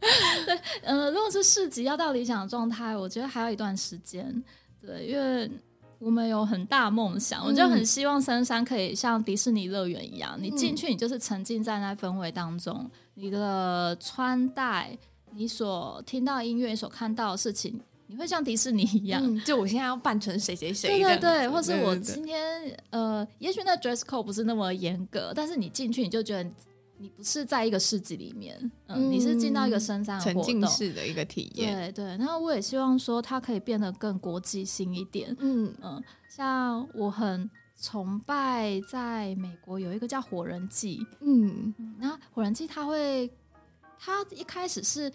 [0.46, 4.42] 对，呃，如果是市集要到理想的状态，我觉得还有一段时间。
[4.80, 5.50] 对，因为
[5.98, 14.96] 我们有很大梦想，我就很希望深山可以像迪士尼乐园一样，你进去你就是沉浸在那氛围当中，你的穿戴，
[15.32, 19.20] 你所听到音乐，你所看到的事情，你会像迪士尼一样。
[19.22, 22.40] 嗯、就我现在要扮成谁谁谁，对对对，或是我今天
[22.90, 26.48] 呃，也许那 dress code 不是那么严格，但是你进去你就觉得。
[26.98, 32.04] 你不是在一个市集里面，嗯，嗯，你是进到一个深山的，沉浸式的一个体验，对对。
[32.16, 36.02] 然后我也希望说，它可以变得更国际性一点，嗯嗯。
[36.28, 37.48] 像我很
[37.80, 43.30] 崇拜，在美国有一个叫火人祭，嗯，那火人祭他会，
[43.98, 45.12] 他一开始是，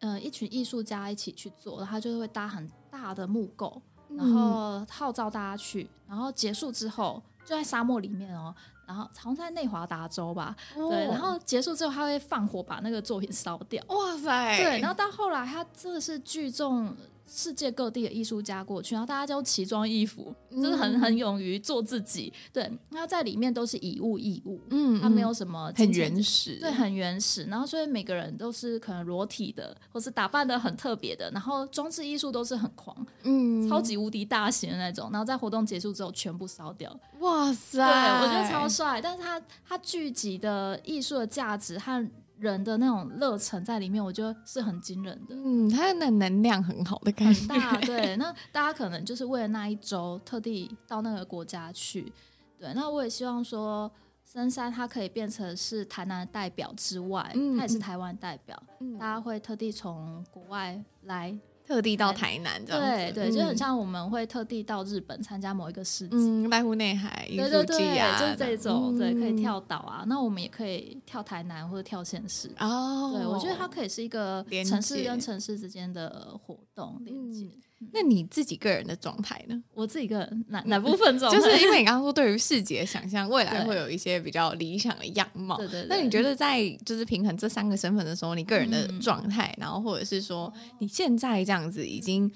[0.00, 8.52] 呃，一群艺术家一起去做，他就会搭很大的木构，然后号召大家去，然后结束之后就在沙漠里面哦。
[8.90, 13.80] 然后好像在内华达州吧，哦、对，然后结束之后他会放火把那个作品烧掉。
[13.86, 14.56] 哇塞！
[14.58, 16.92] 对，然后到后来他真的是聚众。
[17.26, 22.32] 世界各地的艺术家过去，然后大家就奇装异服，嗯、就是很很勇于做自己。
[22.52, 27.44] 对，那在里面都是以物易物，嗯，它没有什么很原始，对，很原始。
[27.44, 35.08] 然后所以每个人都是可能裸体的，或是打扮的很特别的，然后装置艺术都是很狂，嗯，超级无敌大型的那种。
[35.12, 36.94] 然后在活动结束之后全部烧掉。
[37.20, 37.78] 哇塞！
[37.78, 42.08] 对，我觉得超帅，但是它它聚集的艺术的价值和。
[42.40, 45.34] 人的那种热忱在里面，我觉得是很惊人的。
[45.34, 47.40] 嗯，他的能量很好的感觉。
[47.40, 52.12] 很大对， 那大家可能就是为了那一周特地到那个国家去。
[52.58, 53.90] 对，那我也希望说，
[54.24, 58.60] 深山它可以变成是台南的代表之外，嗯，它也是台湾代表。
[58.80, 61.38] 嗯，大家会特地从国外来。
[61.70, 70.02] 特地到台南这样子，对对，就很像我们会特地到日本参加某一个市集，嗯，濑户内海对对对啊，就是这种，对，可以跳岛啊。
[70.08, 73.12] 那我们也可以跳台南或者跳县市哦。
[73.14, 77.46] 对，我觉得它可以是一个城市跟城市之间的活动连接。
[77.92, 79.62] 那你自己个人的状态呢？
[79.72, 81.38] 我自己个人哪哪部分状态？
[81.38, 85.56] 就是因为你刚刚说对于世界想象，未来会有一些比较理想的样貌。
[85.56, 85.86] 对对。
[85.88, 92.30] 那你觉得在就是平衡这三个身份的时候，你个人的状态，然后或者是说你现在这样子已经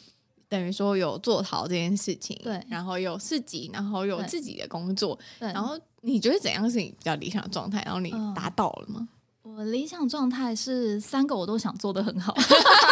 [0.49, 7.83] 等于说有做好这件事情，对，然后有市集，然后有自己的工作，对，然后你觉得怎样是你比较理想的状态？
[7.85, 9.09] 然后你达到了吗？
[9.57, 12.35] 我理想状态是三个我都想做的很好，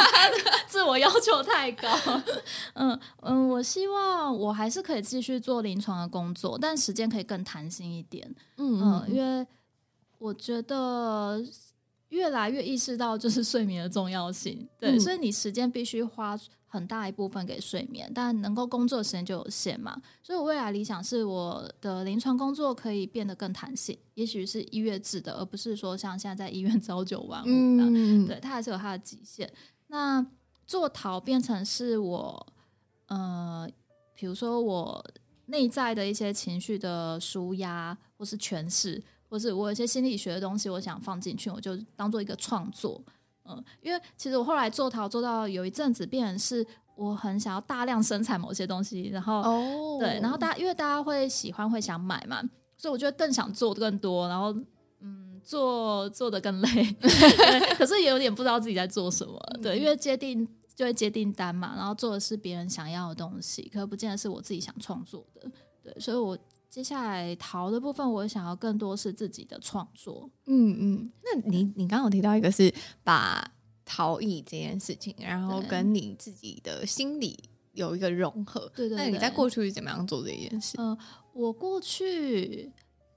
[0.68, 1.88] 自我要求太高。
[2.74, 8.32] 嗯嗯，我希望我还是可以继续做临床的工作，但时间可以更弹性一点。
[8.58, 9.46] 嗯嗯，因为
[10.18, 11.42] 我觉得。
[12.12, 16.38] 越来越意识到就是睡眠的重要性，对，嗯、所以你时间必须花
[16.72, 20.00] 很大一部分给睡眠，但能够工作的时间就有限嘛。
[20.22, 29.52] 所以我未来理想是我的临床工作可以变得更弹性，也许是医月制的，而不是说像现在在医院 朝九晚五的，嗯、对，它还是有它的极限。
[29.88, 30.26] 那
[30.66, 32.46] 做陶变成是我，
[33.08, 33.68] 呃，
[34.14, 35.04] 比如说我
[35.44, 39.02] 内在的一些情绪的舒压或是诠释。
[39.28, 43.02] 或是我有一些心理学的东西，我想放进去，我就当做一个创作，
[43.44, 52.40] 嗯，因为其实我后来做陶做到有一阵子，变成是我很想要大量生产某些东西，然后、哦、对，然后大家因为大家会喜欢会想买嘛，
[52.76, 54.54] 所以我觉得更想做更多，然后
[55.00, 56.96] 嗯，做做的更累，
[57.76, 65.50] 可是也有点不知道自己在做什么，对，因为接订就会接订单嘛，然后做的是别人想要的东西，可是不见得是我自己想创作的，
[65.82, 66.38] 对，所以我。
[66.72, 70.30] 接下来陶的部分，我想要更多是自己的创作。
[70.46, 72.72] 嗯嗯，那你你刚刚有提到一个是
[73.04, 73.46] 把
[73.84, 77.38] 陶艺这件事情，然后跟你自己的心理
[77.74, 78.72] 有一个融合。
[78.74, 79.04] 对，对对。
[79.04, 80.78] 那你在过去是怎么样做这件事？
[80.78, 80.98] 嗯、呃，
[81.34, 82.72] 我过去。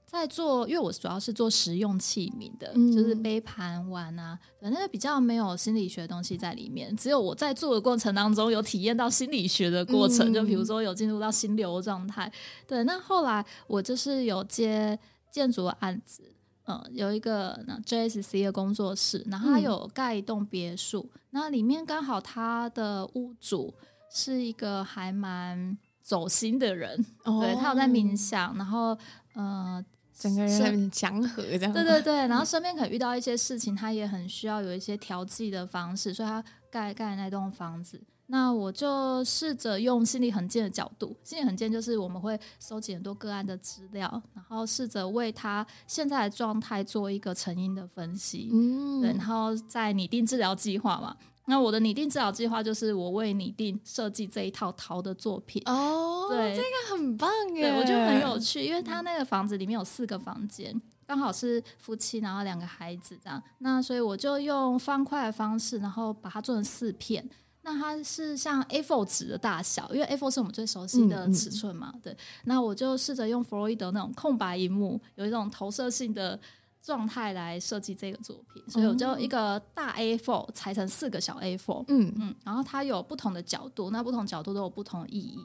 [0.06, 6.96] 在做，因为我主要是做实用器皿的，嗯、就是杯盘碗啊，反正比较没有心理学的东西在里面。
[6.96, 12.32] 只有我在做的过程当中有体验到心理学的过程，嗯、就比如说有进入到心流状态。
[12.68, 14.96] 对，那后来我就是有接
[15.30, 16.22] 建筑的案子，
[16.66, 23.74] 嗯，有一个那 JSC 的工作室，然后他有盖一栋别墅，嗯、那里面刚好他的屋主
[24.08, 28.96] 是一个还蛮走心的人，哦、对，他有在冥想，然后
[29.34, 29.84] 呃。
[30.18, 31.72] 整个人很祥和，这样。
[31.72, 38.00] 对对对，然后身边可能遇到一些事情，他也很需要有一些调剂的方式，所以他盖盖那栋房子。
[38.28, 51.16] 那我就试着用心理衡鉴的角度，心理衡鉴就是我们会收集很多个案的资料，然后试着为他现在的状态做一个成因的分析，嗯，对，然后再拟定治疗计划嘛。
[51.48, 60.74] 那我的拟定治疗计划就是我为拟定设计这一套陶的作品哦，对，这个很棒耶，对，我觉得很有趣，因为他那个房子里面有四个房间，
[61.06, 67.24] 刚好是夫妻，然后两个孩子这样，那所以我就用方块的方式，然后把它做成四片，
[67.62, 76.38] 那它是像 A4 纸的大小，因为 A4 是我们最熟悉的尺寸嘛，嗯嗯对，那我就试着用弗洛伊德那种空白荧幕，有一种投射性的。
[76.86, 82.14] 状态来设计这个作品，所以我就一个大 A4 裁成四个小 A4，嗯。
[82.16, 85.36] 嗯，然后它有不同的角度，那不同角度都有不同的意义。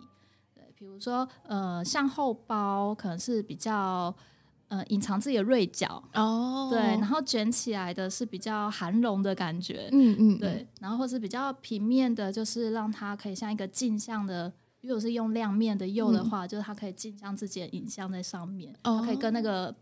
[0.53, 4.13] 对，比如说呃，向后包可能是比较
[4.67, 19.75] 呃隐藏自己的锐角哦，对，然后卷起来的是比较含容的感觉，嗯嗯，对，然后或是比较平面的，就是让它可以像一个镜像的，如果是用亮面的釉的话，嗯、就是它可以镜像自己的影像在上面，哦、它可以跟那个。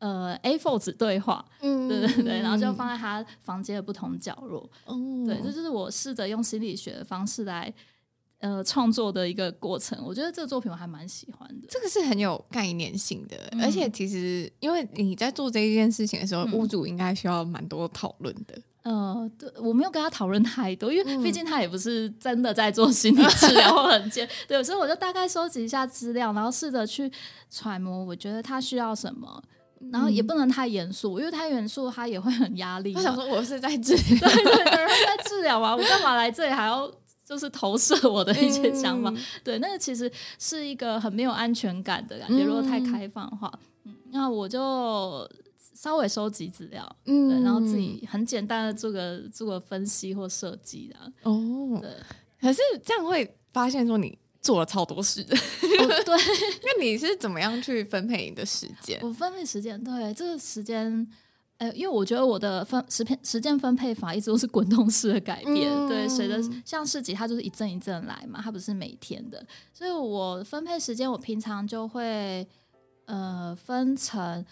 [0.00, 7.70] 呃，A4 纸对话，嗯，对对对，然后就放在他房间的不同角落，嗯，对，这就是我试着用心理学的方式来
[8.38, 10.02] 呃创作的一个过程。
[10.02, 18.58] 我觉得这个作品我还蛮喜欢的，这个是很有概念性的，嗯、而且其实因为你在做这一件事情的时候，嗯、屋主应该需要蛮多讨论的。
[18.82, 27.12] 呃，对，我没有跟他讨论太多，因为毕竟他也不是真的在做心理治疗很尖，对，所以我就大概收集一下资料，然后试着去
[27.50, 29.42] 揣摩，我觉得他需要什么。
[29.90, 32.92] 然后也不能太严肃，因为太严肃他也会很压力。
[32.92, 36.92] 他想说我是在治疗，对对对，在治疗嘛，我干嘛来这里还要
[37.24, 39.10] 就是投射我的一些想法？
[39.10, 42.44] 嗯、对，那个其实是一个很没有安全感的感觉。
[42.44, 43.50] 如果太开放的话，
[43.84, 45.26] 嗯，那我就
[45.74, 51.12] 稍微收集资料，嗯，对，然后自己很简单的做个做个分析或设计的。
[51.22, 51.90] 哦，对。
[52.40, 56.16] 可是这样会发现说你做了超多事的，哦、 对。
[56.62, 58.98] 那你是怎么样去分配你的时间？
[59.02, 61.06] 我分配时间，对这个时间，
[61.58, 72.46] 呃，因为我觉得我的分时片时间分配法一直都是滚动式的改变，嗯、对，随着像市集它就是一阵一阵来嘛，它不是每天的，所以我分配时间，我平常就会
[73.04, 74.44] 呃分成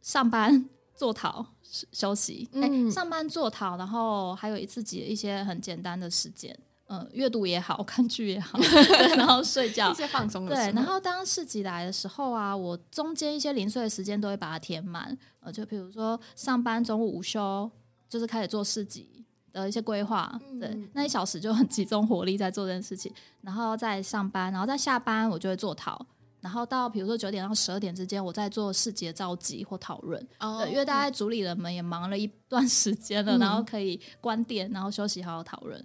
[0.00, 1.44] 上班做陶
[1.92, 6.58] 休息，哎、嗯，上班做陶，然后还有一自己的一些很简单的时间。
[6.94, 10.54] 嗯，阅读也好，看剧也好， 对，然后睡觉一些放松的。
[10.54, 15.16] 对，然后当市集来的时候啊，我中间一些零碎的时间都会把它填满。
[15.40, 17.70] 呃，就比如说上班中午午休，
[18.08, 20.38] 就是开始做市集的一些规划。
[20.50, 26.06] 嗯、对，那一小时就很集中火力在做这件事情，然后再上班，然后再下班，我就会做陶。
[26.40, 30.20] 然后到比如说九点到十二点之间，我在做市集的召集或讨论。
[30.40, 35.82] 哦，对，因为大家主理人们也忙了一段时间了，嗯、然后可以关店，然后休息，好好讨论。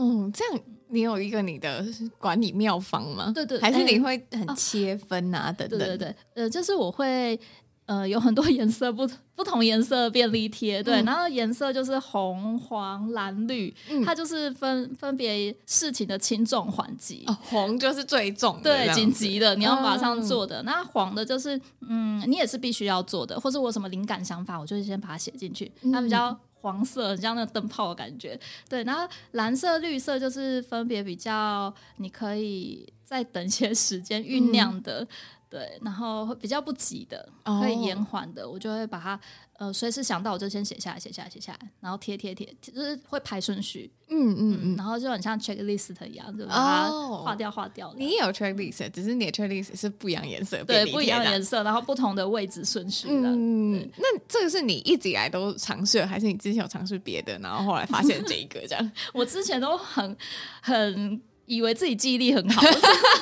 [0.00, 1.84] 嗯，这样你有一个你的
[2.18, 3.30] 管理妙方吗？
[3.34, 5.52] 对对，还是你会很切分啊？
[5.52, 7.38] 等等，对对对，呃，就是我会
[7.86, 13.72] 呃有很多颜色不不同颜色的便利贴，对，然后颜色就是红、黄、蓝、绿，
[14.04, 17.24] 它就是分分别事情的轻重缓急。
[17.42, 20.62] 红就是最重的，对，紧急的你要马上做的。
[20.64, 26.36] 那黄的就是嗯，你也是必须要做的，或者我有什么灵感想法，我就先把它写进去，它比较。
[26.60, 28.38] 黄色很像那个灯泡的感觉，
[28.68, 35.02] 对，然后蓝色、绿色就是分别比较，你可以再等些时间酝酿的。
[35.02, 35.08] 嗯
[35.50, 38.54] 对，然后会比较不急的，可以延缓的，oh.
[38.54, 39.18] 我就会把它
[39.58, 47.92] 呃随时想到我就先写下来，写下来，写下来，然后贴贴贴，就是会排顺序，嗯嗯嗯，然后就很像 checklist 一样，就把它划掉划掉。
[47.96, 53.28] 你也有 checklist，只是你的 checklist 是不一样颜色，对，不一样颜色，然后不同的位置顺序的。
[53.28, 58.92] 嗯，那这个是你一直以来都尝试，还是你之前有尝试别的，然后后来发现这一个这样？
[59.12, 60.16] 我之前都很
[60.62, 61.20] 很。
[61.50, 62.62] 以为自己记忆力很好，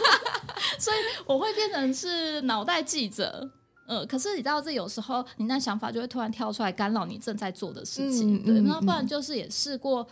[0.79, 3.51] 所以我会变成是脑袋记者，
[3.87, 10.07] 呃，可是你知道，这有时候你那想法就会突然跳出来干扰你正在做的事情，嗯、对，那不然就是也试过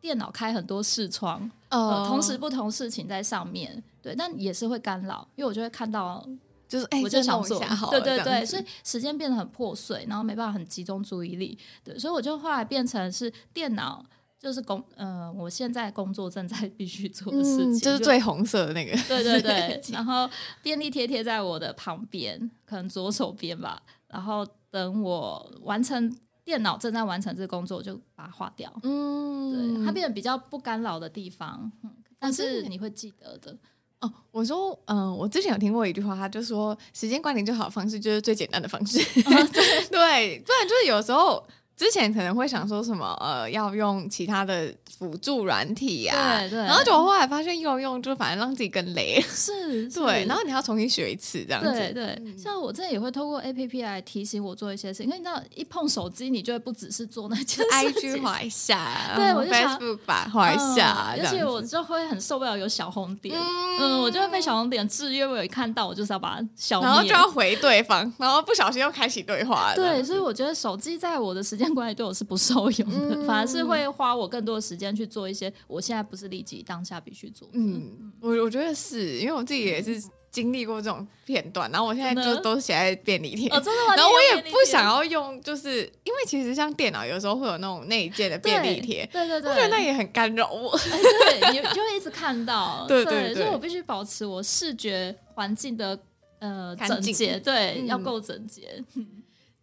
[0.00, 6.26] 电脑开很多视窗，哦、呃，同时不同事情在上面，对，但也是会干扰，因为我就会看到，
[6.66, 7.60] 就是哎，我就想做，
[7.90, 14.02] 对对对，所以时间变得很破碎，然后没办法很集中注意力，对，所以我就后来变成是电脑。
[14.40, 19.82] 就是工，呃，我现在工作正在 必须做的事情，嗯，就是最红色的那个，对对对。
[19.92, 20.30] 然后
[20.62, 23.82] 便利贴贴在我的旁边，可能左手边吧。
[24.06, 28.72] 然后等我完成电脑正在完成这个工作，我就把它划掉。
[28.84, 33.56] 嗯，对，它变得比较不干扰的地方，嗯，但是你会记得的。
[34.00, 39.00] 哦，我说，嗯，呃，我之前有听过一句话，他就说，时间管理最好的方式就是最简单的方式。
[39.00, 41.44] 哦，对 对，不然就是有时候。
[41.78, 44.68] 之前可能会想说什么，呃，要用其他的
[44.98, 50.00] 辅助软体呀、啊，对对，然后就后来发现用用就反而让自己更累，是， 是。
[50.00, 52.06] 对，然后你要重新学一次这样子，对对。
[52.20, 72.38] 嗯、像我这也会透过 APP 来提醒我做一些事情，因为你知道一碰手机，你就会不只是做那件事情，IG 滑一下， 对，我就 Facebook 吧滑一下，而且我就会很受不了有小红点，嗯，嗯，我就会被小红点制约，我有一看到我就是要把它消灭，然后就要回对方，然后不小心又开启对话，对，所以我觉得手机在我的时间管理对我是不。
[72.38, 77.54] 受用的，嗯、反而是会花我更多的时间去做一些我现在不是立即当下必须做的。
[77.54, 80.00] 嗯，我我觉得是因为我自己也是
[80.30, 83.48] 经历过这种片段，然后我现在就都写在便利贴。
[83.48, 83.96] 哦，真的吗？
[83.98, 90.78] 然后我也不想要用，就是因为其实像电脑有时候会有那种内建的便利贴，对对对，我觉得那也很干扰我。
[90.78, 92.86] 对，你就会一直看到。
[92.88, 95.98] 对对对，所以我必须保持我视觉环境的
[96.38, 98.82] 呃整洁，对，要够整洁。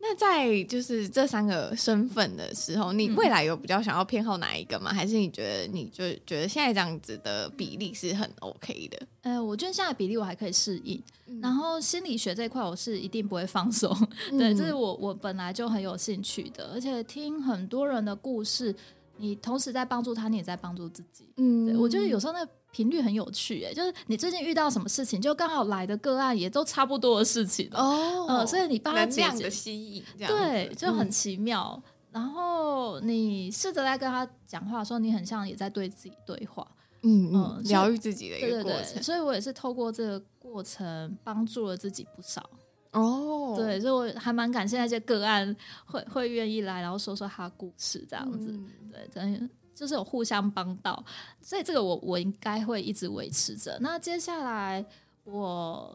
[0.08, 4.91] 那在就是这三个身份的时候，你未来有比较想要偏好哪一个吗？
[4.91, 9.08] 嗯、还是你觉得你就觉得现在这样子的比例是很 OK 的？
[9.24, 11.01] 呃，我觉得现在比例我还可以适应。
[11.26, 13.91] 嗯、然后心理学这一块我是一定不会放松，
[14.32, 18.76] 嗯、 对，这是我我本来就很有兴趣的，而且听很多人的故事，
[19.18, 21.30] 你同时在帮助他，你也在帮助自己。
[21.38, 22.47] 嗯，对，我觉得有时候那。
[22.76, 31.82] 频率很有趣，哎，就是你最近遇到什么事情，就刚好来的个案也都差不多的事情哦，呃，所以你帮他这样的吸引，对，就很奇妙。
[31.82, 36.68] 嗯、然后你试着在跟他讲话的时候，你很像也在对自己对话，
[37.03, 39.01] 嗯嗯，疗愈自己的一个过程。
[39.01, 42.49] 所以我也是透过这个过程帮助了自己不少
[42.96, 43.54] 哦。
[43.56, 49.50] 对，所以我还蛮感谢那些个案会会愿意来，然后说说他的故事这样子，嗯、对，真的。
[49.76, 51.04] 就是有互相帮到，
[51.41, 53.78] 所以这个我我应该会一直维持着。
[53.82, 54.86] 那接下来
[55.26, 55.93] 我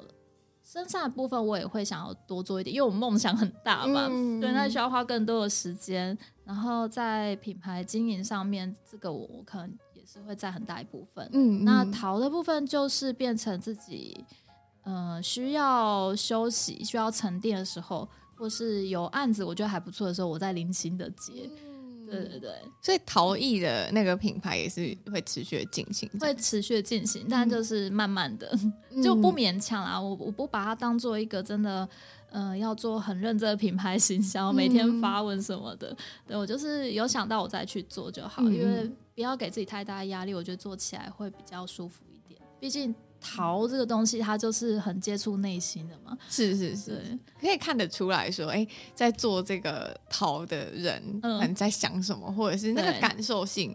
[0.62, 6.16] 身上的部分我也会想要多做一点，因为我梦想很大嘛，嗯、对，那需要花更多的时间。
[6.44, 11.26] 然后在品牌经营上面，这个我我可能也是会占很大一部分。
[11.32, 14.22] 嗯，那淘的部分就是变成自己，
[14.90, 21.48] 呃，需要休息、需要沉淀的时候，或是有案子我觉得还不错的时候，我再零星的接。
[21.48, 21.70] 嗯
[22.10, 22.50] 对对对，
[22.82, 28.50] 所以陶艺的那个品牌也是会持续进行，会持续进行，但就是慢慢的，
[28.90, 30.00] 嗯、 就不勉强啦。
[30.00, 31.88] 我我不把它当做一个真的，
[32.30, 35.90] 呃，要做很认真的品牌形象，每天发文什么的。
[35.90, 42.40] 嗯、对我就是有想到我再去做就好，嗯、因为不要给自己太大压力，我觉得做起来会比较舒服一点。
[42.58, 42.92] 毕竟。
[43.20, 46.16] 陶这个东西，它就是很接触内心的嘛。
[46.28, 53.74] 是是是，可以看得出来说，哎、欸，在做这个陶的人，嗯，在想什么，嗯、或者是那个感受性，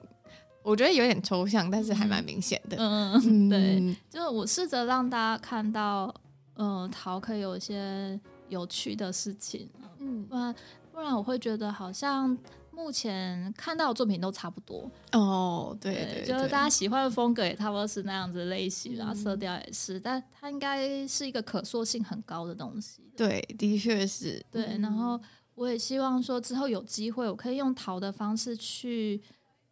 [0.63, 2.77] 我觉得有点抽象，但是还蛮明显的。
[2.79, 6.13] 嗯嗯，对，就是我试着让大家看到，
[6.55, 8.19] 嗯，陶可以有一些
[8.49, 9.69] 有趣的事情，
[9.99, 10.55] 嗯，不然
[10.91, 12.37] 不然我会觉得好像。
[12.75, 23.01] 目前看到的作品都差不多哦，对，对，对，就是大家喜欢的风格也差不多是那样子类型，嗯、然后色调也是，但它应该是一个可塑性很高的东西。
[23.15, 24.45] 对，的确是。
[24.51, 25.19] 对，然后
[25.55, 29.21] 我也希望说之后有机会，我可以用淘的方式去。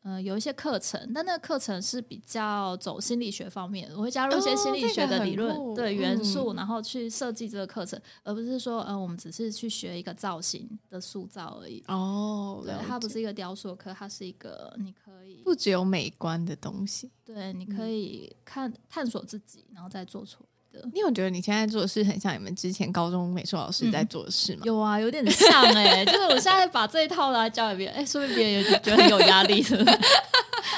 [0.03, 11.81] 呃，有一些课程，但那个课程是比较走心理学方面，我会加入一些心理学的理论、哦、对元素，嗯、然后去设计这个课程，而不是说，呃，我们只是去学一个造型的塑造而已。
[11.87, 20.45] 哦，对，它不是一个雕塑课，它是一个你可以不只有美观的东西，对，你可以看探索自己，然后再做出。
[20.93, 24.61] 你有觉得你现在做的事很像你们之前高中美术老师在做的事吗？
[24.63, 29.99] 嗯、有啊，有点像哎、欸，就是我现在把这一套来教给别人，哎、欸，说不定别人也觉得很有压力，是不是？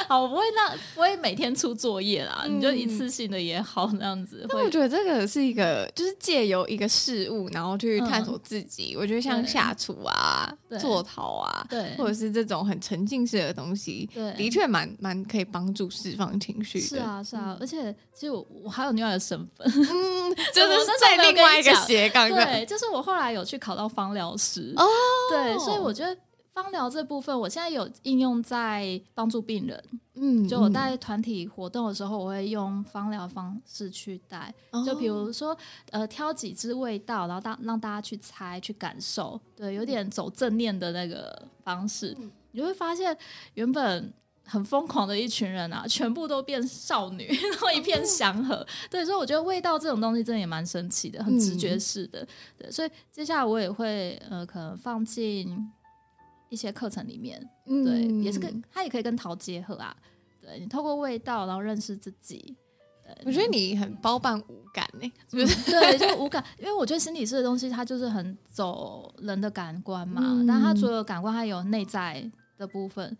[0.09, 4.45] 好，我不会那不会每天出作业啦，嗯、你就一次性的也好那样子。
[4.49, 8.93] 但我觉得这个是一个，就是借由一个事物，然后去探索自己。
[8.95, 16.85] 嗯、我觉得像下厨啊、做陶啊，对，或者是这种很沉浸式的东西，对，的确蛮蛮可以帮助释放情绪的。
[16.85, 19.67] 是啊，是啊，而且其实我我还有另外的身份。
[19.67, 24.73] 嗯， 就是在另外一个斜杠，对，就是我后来有去考到芳疗师。
[24.75, 24.85] 哦，
[25.31, 26.15] 对，所以我觉得
[26.55, 29.83] 芳疗这部分，我现在有应用在帮助病人，
[30.13, 34.53] 嗯，就我带团体活动的时候，我会用芳疗方式去带，
[34.85, 35.55] 就比如说
[35.91, 42.15] 呃，挑几支味道，然后大让大家去猜去感受，对，有点走正念的那个方式，
[42.53, 43.15] 你会发现
[43.55, 44.13] 原本。
[44.47, 48.53] 很疯狂的一群人啊，全部都变少女， 然后一片祥和。
[48.53, 52.19] 哦、对，所以我觉得味道这种东西真的也蛮神奇的，很直觉式的。
[52.21, 52.27] 嗯、
[52.59, 55.67] 对，所以接下来我也会呃，可能放进
[56.55, 57.37] 一些课程里面。
[57.65, 59.93] 嗯、对，也是跟它也可以跟陶结合啊。
[60.41, 62.55] 对，你透过味道，然后认识自己。
[63.23, 70.21] 我觉得你很包办五感呢、欸，嗯、对，就 五感，因为我觉得心理师的东西，它就是很走人的感官嘛。
[70.23, 72.27] 嗯、但它除了感官，还有内在
[72.57, 73.15] 的部分。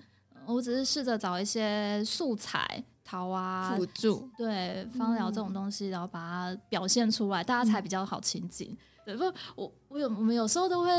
[0.48, 8.70] 我只是试着找一些素材，陶啊辅助，对芳疗这种东西，嗯、然后把它表现出来，大家才比较好亲近。
[8.72, 9.24] 嗯、对，不，
[9.56, 10.90] 我我有我们有时候都会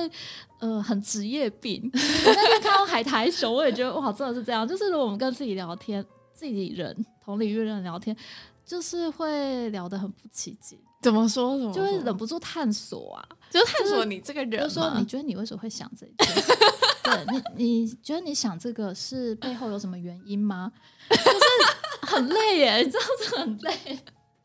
[0.61, 1.83] 呃很职业病。
[1.93, 4.67] 我那天看到海苔熊，我也觉得哇，真的是这样。
[4.67, 8.17] 就是如果我们跟自己聊天，自己人同领域人聊天，
[8.65, 10.79] 就是会聊得很不起劲。
[11.03, 11.59] 怎么说？
[11.59, 11.83] 怎么说？
[11.85, 14.63] 就会忍不住探索啊，就探索你这个人。
[14.63, 16.53] 就是说，你觉得你为什么会想这件事？
[17.03, 17.25] 对
[17.57, 20.73] 你，你觉得你想这个是背后有什么原因吗？
[21.11, 23.99] 就是很累耶，你知道这很累，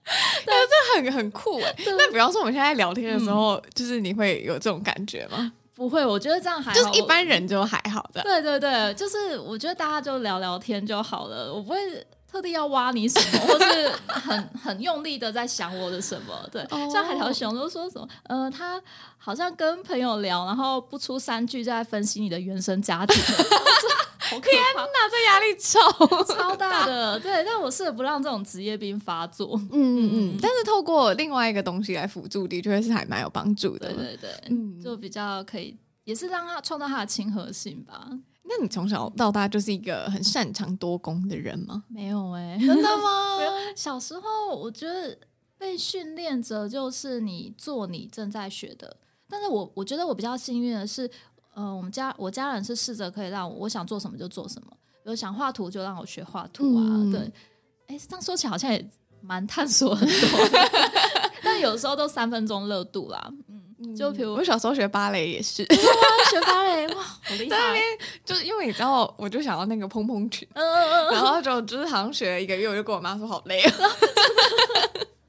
[0.45, 1.75] 但是这很很酷哎。
[1.85, 5.51] 那比方说我们现在聊天的时候，嗯、就是你会有这种感觉吗？
[5.75, 8.21] 不会，我觉得这样还好，就是一般人就还好的。
[8.21, 11.77] 对对对，就是我觉得大家就聊聊天就好了，我不会。
[12.31, 16.33] 特地要挖你什么，或是很 很用力的在想我的什么？
[16.49, 16.89] 对，oh.
[16.89, 18.07] 像海条熊都说什么？
[18.23, 18.81] 呃，他
[19.17, 23.21] 好像跟朋友聊，然后不出三句就在分析你的原生家庭。
[24.31, 25.79] 好天哪，这压力超
[26.23, 27.19] 超大的。
[27.19, 29.59] 对，但我试着不让这种职业病发作。
[29.71, 30.37] 嗯嗯嗯。
[30.41, 33.91] 但是透过另外一个东西来辅助，的确是还蛮有帮助的。
[33.93, 38.09] 对对对，嗯，就比较可以，也是让他创造他的亲和性吧。
[38.43, 41.83] 那你从小到大就是一个很擅长多功的人吗？
[41.87, 43.37] 没有哎、欸，真的吗？
[43.75, 45.17] 小时候我觉得
[45.57, 48.97] 被训练着就是你做你正在学的，
[49.29, 51.09] 但是我我觉得我比较幸运的是，
[51.53, 54.71] 呃，我们家我家人是试着可以让我我想做什么就做什么，
[55.03, 57.19] 比如想画图就让我学画图啊，嗯、对，
[57.87, 58.89] 哎，这样说起来好像也
[59.21, 60.27] 蛮探索很多，
[61.43, 63.29] 但有时候都三分钟热度啦。
[63.29, 63.59] 嗯
[63.97, 67.57] 就比如我小时候学芭蕾也是，学芭蕾哇，好厉 害！
[68.23, 73.73] 就是因为你知道，我就想要那个蓬蓬裙，嗯、然后就就是好像学了一个月，我就跟我妈说好累 啊。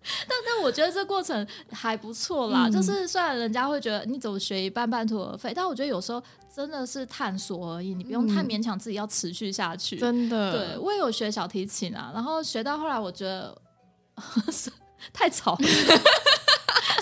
[0.29, 2.67] 但但我觉得这过程还不错啦。
[2.67, 6.23] 嗯、就是虽然人家会觉得你怎么学一半半途而废，但我觉得有时候
[6.55, 9.97] 真的是探索而已，你不用太勉强自己要持续下去。
[9.97, 13.57] 真的，对我也有学小提琴啊，然后学到后来，我觉得
[15.13, 15.59] 太吵了。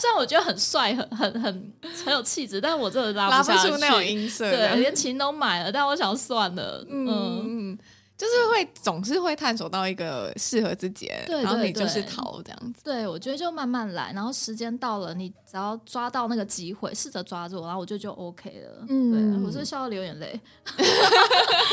[0.00, 1.72] 虽然我觉得很帅，很很很
[2.04, 7.06] 很有气质，但是我真的拉不，拉不出那种音色，对，连琴都买了，但我想算了，嗯。
[7.08, 7.78] 嗯
[8.20, 12.82] 就是会总是会探索到一个适合自己的，对对对，然后你就是逃这样子。
[12.84, 18.84] 对，我觉得就慢慢来，然后时间到了，你只要抓到那个机会，试着抓住，然后我觉得就 OK 了。
[18.90, 20.38] 嗯，对，我是笑到流眼泪。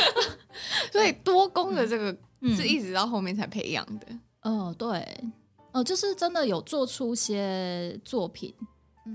[0.94, 2.16] 所以多功的这个
[2.56, 4.08] 是一直到后面才培养的。
[4.44, 4.88] 哦、嗯呃，对，
[5.72, 8.56] 哦、呃，就是真的有做出些作品。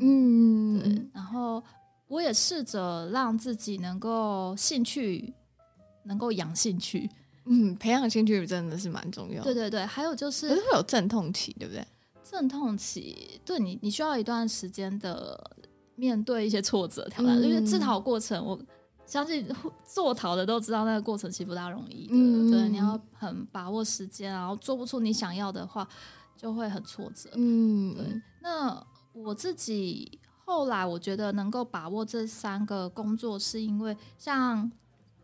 [0.00, 1.62] 嗯，对，然后
[2.08, 5.32] 我也试着让自己能够兴趣，
[6.04, 7.08] 能够养兴趣。
[7.44, 9.42] 嗯，培养兴趣真的是蛮重要。
[9.42, 11.84] 对对对，还有就是，可是会有阵痛期，对不对？
[12.22, 15.50] 阵痛期，对你，你需要一段时间的
[15.96, 18.58] 面对一些挫折挑战，嗯、因为自陶过程，我
[19.04, 19.46] 相信
[19.84, 22.12] 做陶的都知道那个过程其实不大容易的。
[22.12, 25.86] 嗯、对，你要很把握时间，然后做不出你想要的话，
[26.36, 27.28] 就会很挫折。
[27.34, 28.22] 嗯，对。
[28.40, 34.70] 那我自己后来我觉得能够把握这三个工作，是因为像。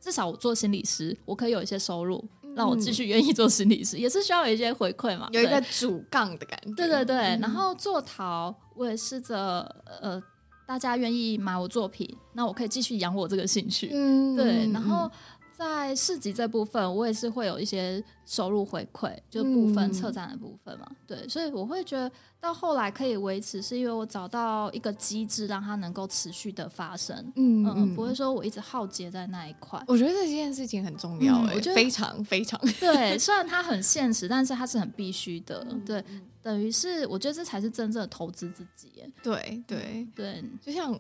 [0.01, 2.25] 至少我做心理师，我可以有一些收入，
[2.55, 6.75] 让我继续愿意做心理师，嗯、 也是需要有一些回馈嘛，有一个主杠的感觉。
[6.75, 9.63] 对对对，嗯、然后做陶，我也试着
[10.01, 10.23] 呃，
[10.67, 13.91] 大家愿意买我作品，那我可以继续养我这个兴趣。
[13.93, 15.11] 嗯，对，然后。
[15.59, 20.87] 在市集这部分，我也是会有一些收入回馈，就部分策展的部分嘛。
[20.89, 27.17] 嗯、对，所以我会觉得到后来可以维持，是因为我找到一个机制，让它能够持续的发生。
[27.35, 29.83] 嗯嗯，嗯，不会说我一直耗竭在那一块。
[29.89, 33.19] 我觉得这件事情很重要、欸，哎、嗯，我觉得非常非常对。
[33.19, 35.67] 虽然它很现实，但是它是很必须的。
[35.69, 36.05] 嗯、对，
[36.41, 38.93] 等于是我觉得这才是真正的投资自己。
[39.25, 40.97] 对对对，就像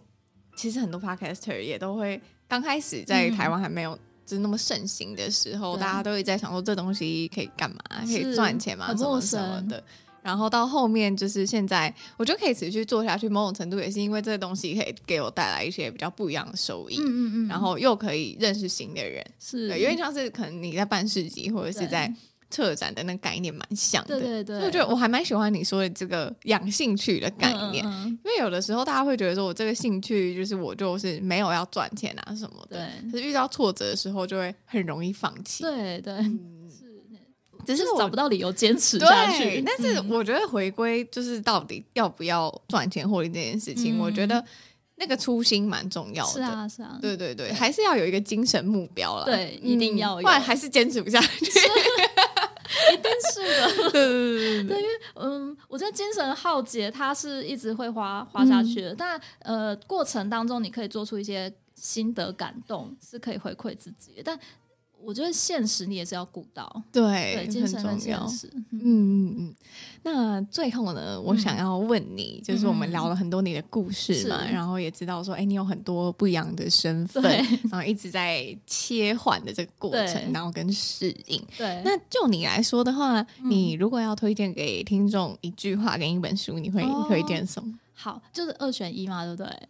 [0.56, 3.96] 其实很多 podcaster 也都会刚开始在台湾还没有。
[4.28, 7.78] 就是那么盛行的时候，大家都会在想说这东西可以干嘛？
[8.04, 8.94] 可以赚钱吗？
[8.94, 9.82] 什么什么的。
[10.20, 13.26] 然后到后面就是现在，我觉得可以持续做下去。
[13.26, 16.98] 某种程度也是因为这个东西可以给我带来一些比较不一样的收益。
[16.98, 17.48] 嗯嗯嗯。
[17.48, 22.12] 然后又可以认识新的人，是对，因为像是可能你在办市集或者是在。
[22.50, 36.14] 策展的那个概念蛮像的，对对对，我觉得我还蛮喜欢你说的这个养兴趣的概念，嗯嗯嗯，因为有的时候大家会觉得说我这个兴趣就是我就是没有要赚钱啊什么的，对，可是遇到挫折的时候就会很容易放弃，对对，
[37.66, 39.62] 只是找不到理由坚持下去。
[39.62, 44.42] 但是我觉得回归就是到底要不要赚钱获利这件事情，嗯、我觉得
[44.98, 51.46] 那个初心蛮重要的，是啊是啊，对对对，还是要有一个精神目标了，对，一定要有，不然还是坚持不下去。
[52.92, 64.38] 一定是的， 对对对，因为嗯，我觉得精神浩劫，它是一直会花花下去的，嗯、但呃，过程当中你可以做出一些心得感动，是可以回馈自己的，但。
[65.02, 68.26] 我觉得现实你也是要顾到，对，对，很重要。
[68.72, 69.54] 嗯嗯嗯。
[70.02, 77.22] 那最后呢，嗯、我想要问你，就是我们聊了很多你的故事嘛，嗯、然后也知道说，哎，你有很多不一样的身份，
[77.70, 81.42] 然后一直在切换的这个过程，然后跟适应。
[81.56, 81.80] 对。
[81.84, 87.78] 那就你来说的话，嗯、你如果要推荐给听众一句话跟一本书，你会推荐什么？
[87.94, 89.68] 好，就是二选一嘛，对不对？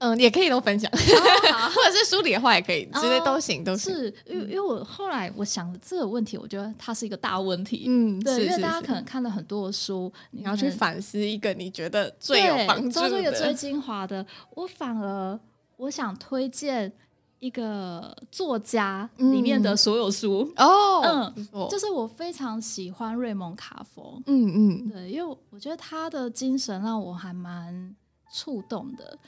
[0.00, 4.12] 嗯，也可以都分享， 或者是书里的话也可以，这些都行，都是。
[4.26, 7.84] 因为因为我后来我想这个问题，我觉得它是一个大问题。
[7.86, 14.24] 嗯，对，因为大家可能看了很多的书，你要去反思一个你觉得最有帮助的，抓住一个最精华的。
[14.54, 15.38] 我反而
[15.76, 16.90] 我想推荐
[17.38, 21.02] 一个作家里面的所有书哦，
[21.34, 24.18] 嗯，就是我非常喜欢瑞蒙卡佛。
[24.26, 27.94] 嗯嗯，对，因为我觉得他的精神让我还蛮
[28.32, 29.18] 触动的。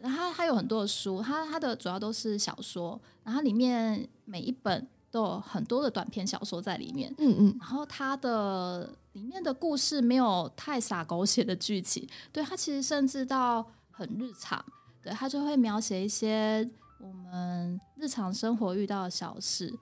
[0.00, 14.64] 然后他他有很多的书，他他的主要都是小说，然后里面每一本都有很多的短篇小说在里面，嗯嗯，然后他的里面的故事没有太洒狗血的剧情，对，他其实甚至到很日常，
[15.02, 16.68] 对，他就会描写一些
[17.00, 19.76] 我们日常生活遇到的小事。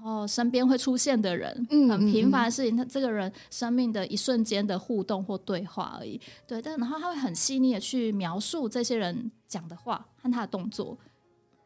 [0.00, 6.62] 然后身边会出现的人，嗯，很平凡的事情，他这个人生命的一瞬间的互动或对话而已，对。
[6.62, 10.96] 但然后他会很细腻的去描述这些人讲的话和他的动作，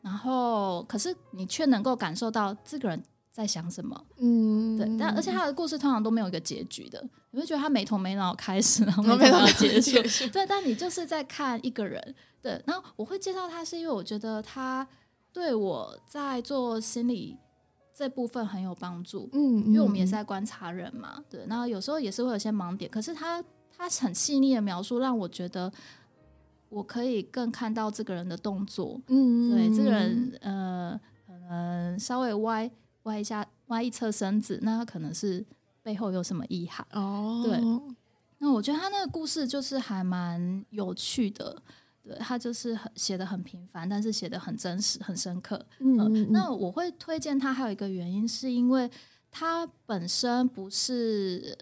[0.01, 4.97] 然后可是你却能够感受到这个人在想什么，嗯，对。
[4.99, 9.78] 但而且他的故事通常都没有一个结局的，你会觉得他没头没脑开始，然后没头没脑结
[10.09, 10.47] 束，对。
[10.47, 12.59] 但你就是在看一个人，对。
[12.66, 14.89] 然后我会介绍他，是因为我觉得他
[15.35, 17.37] 对我在做心理。
[18.03, 23.40] 这部分很有帮助，嗯，因为我们也是在观察人嘛，对，那有时候也是会有些盲点，可是他
[23.70, 25.72] 他很细腻的描述，让我觉得
[26.68, 29.00] 我可以更看到这个人的动作。
[29.07, 32.68] 嗯，对，这个人呃，可能稍微歪
[33.05, 35.46] 歪一下，歪一侧身子，那他可能是
[35.80, 36.84] 背后有什么意涵？
[36.90, 37.61] 哦，对。
[38.38, 41.62] 那我觉得他那个故事就是还蛮有趣的。
[42.03, 45.64] 对，他就是很写的很平凡，但是写的很真实、很深刻。
[45.78, 48.90] 嗯，嗯，嗯、呃，那我会推荐他，还有一个原因是因为
[49.30, 51.57] 他本身不是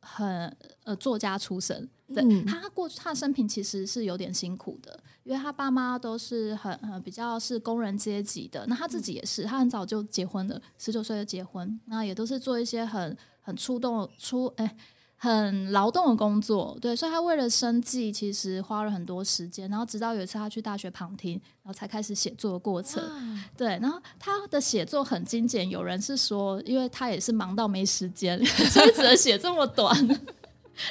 [0.00, 14.76] 很呃作家出身，对、嗯、他过去他的生平其实是有点辛苦的，因为他爸妈都是很呃比较是工人阶级的，那他自己也是，他很早就结婚了，十九岁就结婚，那也都是做一些很很触动出哎。
[15.22, 19.70] 很劳动的工作，对，所以他为了生计，其实花了很多时间。
[19.70, 23.00] 然后直到有一次他去大学旁听，然后才开始写作的过程。
[23.56, 28.36] 对，然后他的写作很精简，有人是说，因为他也是忙到没时间，
[28.68, 29.96] 所以只能写这么短。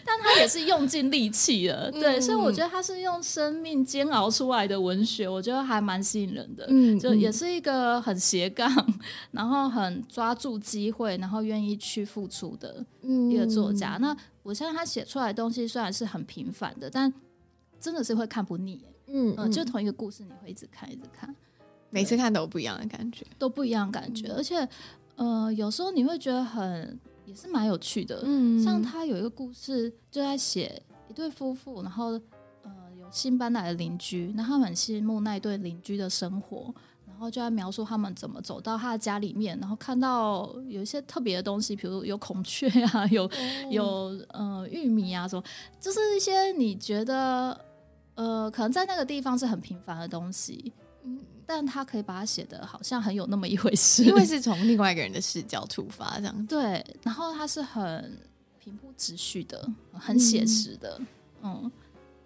[0.06, 6.66] 但他也是用尽力气了，对，嗯、所以我觉得他是用生命煎熬出来的文学，我觉得还蛮吸引人的。
[6.70, 8.72] 嗯，就也是一个很斜杠，
[9.32, 12.86] 然后很抓住机会，然后愿意去付出的
[13.30, 13.98] 一个作家。
[13.98, 17.14] 嗯、那我相信他写出来的东西虽然是很平凡的，但
[17.80, 18.84] 真的是会看不腻。
[19.08, 21.36] 嗯，嗯、呃，就同一个故事，你会一直看，一直看，
[21.89, 24.68] 每次看都有不一样的感觉，都不一样的感觉，嗯、而且
[25.16, 27.00] 呃，有时候你会觉得很。
[27.26, 32.20] 也是蛮有趣的，嗯，像他有一个故事，就在写一对夫妇，然后
[32.64, 36.74] 呃有新搬来的邻居，那他们很羡慕那一对邻居的生活，
[37.08, 45.44] 然后就在描述他们怎么走到他的家里面，然后看到有一些特别的东西，比如有孔雀啊，有、嗯、有呃玉米啊什么，
[45.80, 47.58] 就是一些你觉得
[48.16, 51.20] 呃可能在那个地方是很平凡的东西，嗯。
[51.54, 56.82] 但他可以把它写的好像很有那么一回事，因为是从另外一个人的视角出发，这样对。
[57.04, 58.18] 然后他是很
[58.58, 60.97] 平铺直叙的，很写实的。
[61.41, 61.72] 嗯，嗯，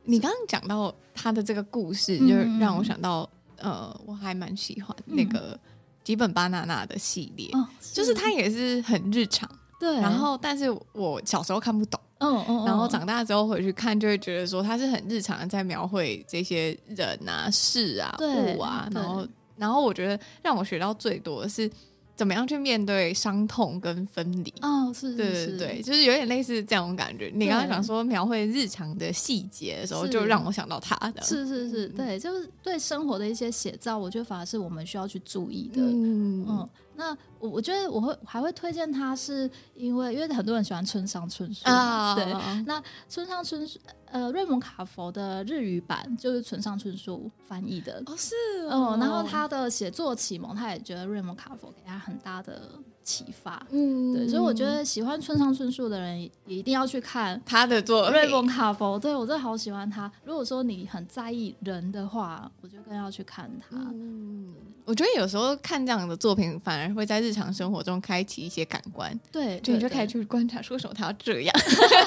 [0.03, 5.59] 你刚刚讲到他的这个故事，就让我想到，嗯、呃，我还蛮喜欢那个
[6.03, 9.49] 吉本巴娜娜的系列，嗯、就是他也是很日常，
[9.80, 9.95] 对。
[9.95, 11.99] 然后，但是我小时候看不懂。
[12.20, 21.70] 嗯嗯，然后长大之后回去看，就会觉得说他是很日常的在描绘这些人啊、事啊、物啊，然后，然后我觉得让我学到最多的是
[22.16, 24.53] 怎么样去面对伤痛跟分离。
[24.61, 27.30] 哦，是，是，对对对，就是有点类似这种感觉。
[27.36, 31.22] 你刚刚讲说描绘日常的细节的时候，就让我想到他的。
[31.22, 35.82] 是是是，对，就是对生活的一些写照，我觉得反而是我们需要去注意的。
[35.82, 36.70] 嗯嗯。
[36.96, 42.26] 那我我觉得我会还会推荐他，是因为因为很多人喜欢村上春树啊，对。
[42.66, 48.34] 那村上春树呃，瑞蒙卡佛的日语版就是村上春树翻译的哦，是
[48.70, 49.00] 哦，嗯。
[49.00, 52.72] 然后他的写作启蒙，他也觉得瑞蒙卡佛给他很大的
[53.06, 54.28] 启发，嗯，对。
[54.28, 58.99] 所以我觉得喜欢村上春树的人也一定要去看他的作瑞蒙卡佛。
[58.99, 60.12] 对，我真的好喜欢他。
[60.26, 63.78] 如果说你很在意人的话，我就更要去看他。
[63.78, 64.53] 嗯。
[64.84, 69.20] 我觉得有时候看这样的作品，反而会在日常生活中开启一些感官。
[69.32, 71.56] 对，就你就开始去观察，说什么他要这样。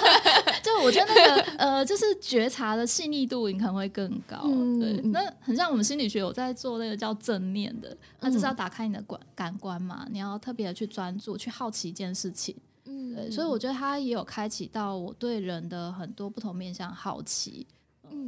[0.62, 4.42] 就我觉得那个呃，就是觉察的细腻度，你可能会更高。
[4.44, 12.56] 嗯、对，那很像我们心理学有在做那个叫正念的，那就是要打开你的感感官嘛，你要特别的去专注，去好奇一件事情。
[12.86, 17.66] 嗯，对，所以我觉得他也有开启到我对人的很多不同面向好奇。
[17.70, 17.78] 嗯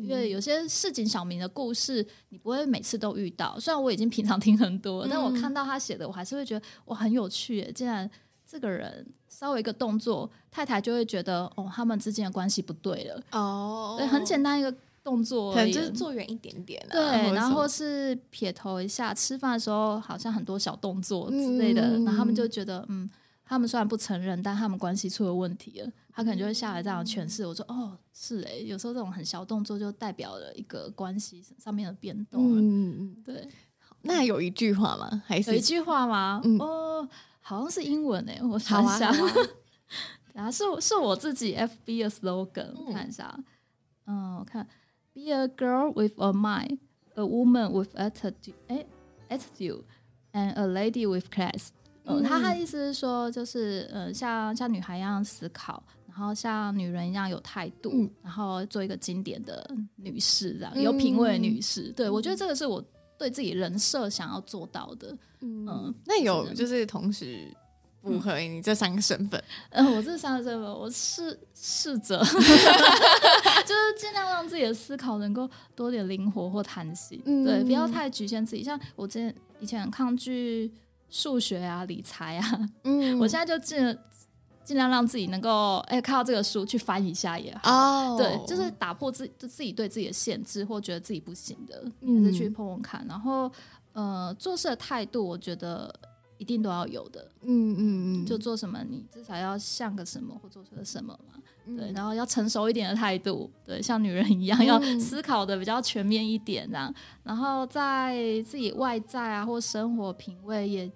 [0.03, 3.59] 因为有些市井小民的故事，你不会每次都遇到。
[3.59, 7.73] 虽然我已经平常听很多，但我看到他写的，我还是会觉得哇，很有趣耶。
[7.73, 8.09] 既然
[8.47, 13.23] 这个人稍微一个动作，太太就会觉得哦，他们之间的关系不对了。
[13.33, 23.09] 哦，对，很简单一个动作，可能就是坐远一点点，啊，对，然后是撇头一下，吃饭的时候好像很多小动作之类的，嗯、然后他们就觉得嗯。
[23.43, 25.93] 他们虽然不承认，但他们关系出了问题了。
[26.13, 27.45] 他可能就会下来这样诠释。
[27.45, 33.49] 我说：“哦，是哎，有时候这种很小动作就代表了一个关系上面的变动。”嗯嗯，对。
[34.03, 35.25] 那有一句话吗？
[35.27, 36.41] 还是有一句话吗？
[36.45, 37.09] 嗯、哦，
[37.41, 39.13] 好像是英文哎，我查一下。
[40.35, 43.37] 啊，是是我自己 FB 的 slogan，我看一下。
[44.07, 44.65] 嗯，我看
[45.15, 46.79] ：Be a girl with a mind,
[47.15, 48.87] a woman with attitude, 哎
[49.29, 49.83] ，attitude,
[50.33, 51.69] and a lady with class。
[52.05, 61.93] 嗯，他他的意思是说，就是呃，像像女孩一样思考，然后像女人一样有态度，嗯、然后做一个经典的女士，这样、嗯、有品味的女士。
[61.93, 62.83] 对，我觉得这个是我
[63.19, 65.17] 对自己人设想要做到的。
[65.41, 67.55] 嗯，嗯那有就是同时
[68.03, 69.43] 符合你这三个身份？
[69.71, 77.21] 嗯， 呃、我这三个身份，我试试着， 就是尽量让自己的思考能够多点灵活或弹性。
[77.25, 78.63] 嗯、对，不要太局限自己。
[78.63, 80.73] 像我之前以前很抗拒。
[81.13, 83.99] 数学啊，理财啊，嗯，我现在就尽
[84.63, 87.69] 尽量让自己能够哎看到这个书去翻一下也好。
[87.69, 93.05] 哦，对，就是打破自就自己对自己的限制，或觉得自己不行的，嗯还是去碰碰看。
[93.09, 93.51] 然后
[93.93, 95.93] 呃，做事的态度，我觉得
[96.41, 97.31] 一定都要有的。
[97.43, 101.35] 嗯嗯嗯，就做什么，你至少要像个什么，或做出个什么嘛。
[101.67, 101.77] 嗯。
[101.77, 104.65] 对，然后要成熟一点的态度，对，像女人一样，嗯。
[104.65, 106.93] 要思考的比较全面一点，这样。
[107.23, 110.91] 然后在自己外在啊，或生活品味也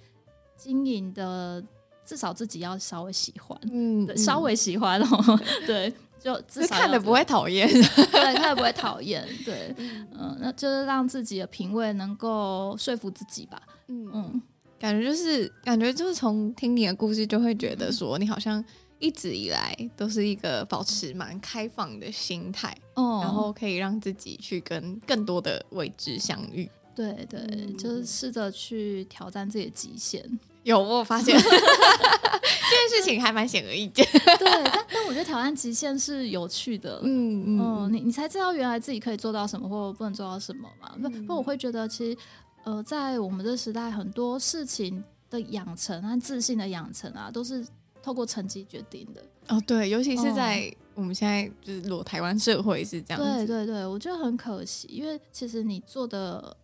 [0.56, 1.62] 经营的，
[2.06, 14.10] 至少自己要稍微喜欢，嗯，稍微喜欢哦， 对，就至就少看的 不会讨厌，对，看了不会讨厌，对，嗯，那就是让自己的品味能够说服自己吧，嗯。
[14.14, 14.42] 嗯，
[14.78, 18.62] 感觉就是感觉就是从听你的故事就会觉得说你好像
[18.98, 26.68] 一直以来都是一个保持蛮开放的心态，哦，然后可以让自己去跟更多的未知相遇。
[26.94, 30.22] 对对，嗯就是试着去挑战自己的极限。
[30.62, 34.06] 有我有发现 这件事情还蛮显而易见。
[34.12, 37.00] 对，但但我觉得挑战极限是有趣的。
[37.02, 40.88] 嗯嗯嗯你你才知道原来自己可以做到什么，或不能做到什么嘛。
[41.02, 42.16] 不、嗯不，我会觉得其实
[42.64, 47.64] 呃，在我们这时代，很多事情的养成和自信的养成啊，都是
[48.02, 49.22] 透过成绩决定的。
[49.48, 53.46] 哦，对，尤其是在我们现在就是裸台湾社会是这样子。
[53.46, 56.56] 对对对，我觉得很可惜，因为其实你做的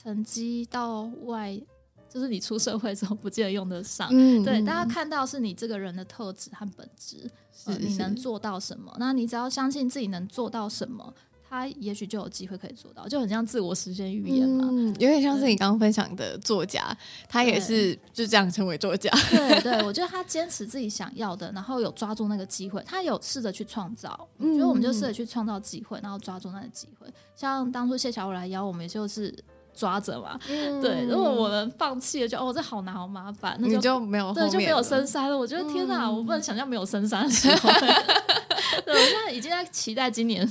[0.00, 1.60] 成绩到外，
[2.08, 4.08] 就是你出社会之后不见得用得上。
[4.12, 7.28] 嗯，对，嗯大家看到是你这个人的特质和本质，
[7.64, 8.94] 呃是你能做到什么？
[9.00, 11.12] 那你只要相信自己能做到什么，
[11.50, 14.68] 他也许就有机会可以做到，就很像自我实现预言嘛。
[14.70, 16.96] 嗯，有点像是你刚刚分享的作家，
[17.28, 19.10] 他也是就这样成为作家。
[19.30, 24.28] 对对，我觉得他坚持自己想要的，然后有抓住那个机会，他有试着去创造。
[24.38, 27.08] 我觉得我们就试着去创造机会，然后抓住那个机会。
[27.34, 29.34] 像当初谢小五来邀我们，也就是
[29.74, 30.38] 抓着嘛。
[30.48, 35.36] 嗯对，如果我们放弃了，就哦这好难好麻烦，那你就就没有对，就没有深山了。
[35.36, 37.70] 我觉得天哪，嗯我不能想象没有深山的时候。
[38.86, 40.48] 对，我现在已经在期待今年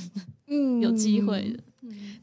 [0.50, 1.64] 嗯有机会的。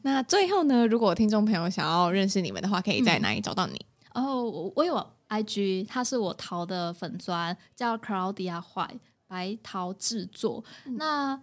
[0.03, 3.85] 那最后呢，如果听众朋友想要认识你们的话，可以在哪里找到你？
[4.13, 10.63] 然后我我有 IG，它是我淘的粉砖，叫 Claudia White 白桃制作。
[10.85, 11.39] 那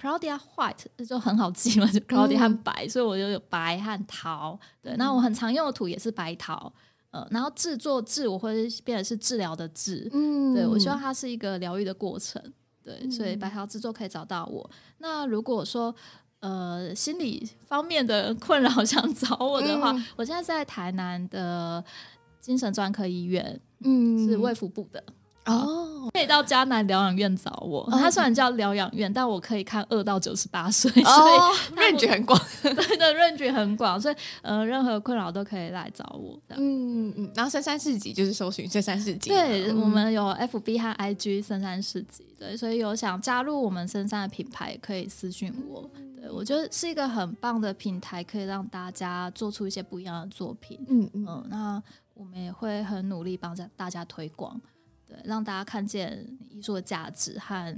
[0.00, 4.58] Claudia White 就很好记嘛，就 Claudia 和白，所以我就有白和桃。
[4.80, 6.72] 对，那我很常用的土也是白桃。
[7.10, 10.08] 呃，然后制作治我会变成是治疗的治。
[10.12, 12.40] 嗯对，我希望它是一个疗愈的过程，
[12.82, 14.68] 对，所以白桃制作可以找到我。
[14.98, 15.94] 那如果说
[16.40, 20.04] 呃心理方面的困扰 想找我的话，嗯。
[20.16, 21.84] 我现在在台南的
[22.40, 24.26] 精神专科医院，嗯。
[24.26, 25.02] 是卫福部的，
[25.46, 27.80] 哦，可以到迦南疗养院找我。
[27.90, 32.38] 哦它虽然叫疗养院，但我可以看二到九十八岁，所以哦，它认知很广。
[32.62, 36.38] 对的 range 很广，所以呃任何困扰都可以来找我。
[36.50, 39.30] 嗯嗯，然后深山市集就是搜寻深山市集。
[39.30, 45.88] 对、嗯我们有 FB 和 IG 深山市集，对，所以有想加入我们深山的品牌，可以私讯我。
[46.20, 50.78] 对我觉得是一个很棒的平台，可以让大家做出一些不一样的作品。
[50.88, 51.82] 嗯嗯嗯，那
[52.12, 54.60] 我们也会很努力帮着大家推广，
[55.10, 57.76] 对，让大家看见艺术的价值和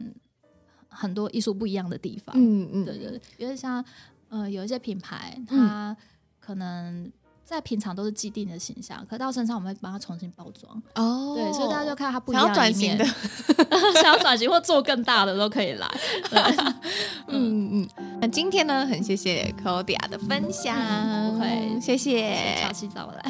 [0.88, 2.34] 很多艺术不一样的地方。
[2.38, 3.82] 嗯嗯，对对对，因为像
[4.28, 5.96] 呃有一些品牌，它
[6.38, 7.10] 可能
[7.44, 10.82] 在平常都是既定的形象，可到身上我们会帮它重新包装。
[10.94, 15.88] 哦，对，所以大家就看它不一想样的一面要转型的， 想要转型或做更大的都可以来。
[17.28, 17.88] 嗯嗯。
[18.20, 20.76] 那今天呢，很谢谢 Claudia 的分享，
[21.38, 23.22] 会谢谢潮汐找我来。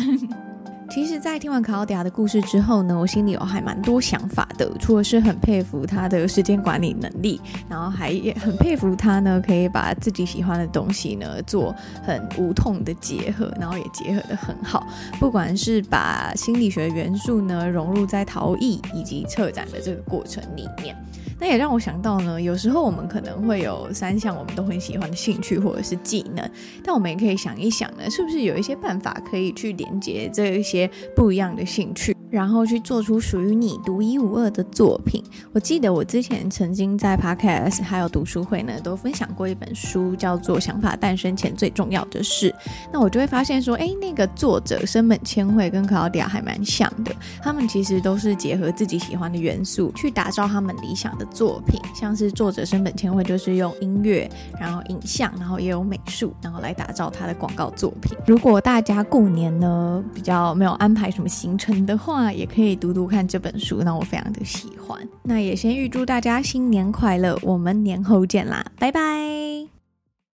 [0.93, 4.71] 其实，在听完卡奥迪亚的故事之后呢，我心里有还蛮多想法的。
[4.79, 14.87] 除了是很佩服他的时间管理能力，然后还也很佩服他呢，可以把自己喜欢的东西呢做很无痛的结合，然后也结合得很好。
[15.19, 20.95] 不管是把心理学元素呢融入在陶艺以及策展的这个过程里面。
[21.43, 26.51] 那也让我想到呢，有时候我们可能会有三项我们都很喜欢的兴趣或者是技能，
[26.85, 35.23] 但我们也可以想一想呢，是不是有一些办法可以去连接这一些不一样的兴趣，然后去做出属于你独一无二的作品。
[35.53, 42.51] 我记得我之前曾经在 Podcast 还有读书会呢，都分享过一本书，叫做《想法诞生前最重要的事》。
[42.91, 58.17] 那我就会发现说，哎，那个作者森本千惠跟克劳迪亚还蛮像的，他们其实都是结合自己喜欢的元素去打造他们理想的作品，像是作者森本千惠就是用音乐，然后影像，然后也有美术，然后来打造他的广告作品。
[58.27, 64.97] 如果大家过年呢比较没有安排什么行程的话那，也可以读读看这本书，那我非常的喜欢。
[65.25, 69.72] 那也先预祝大家新年快乐，我们年后见啦，拜拜。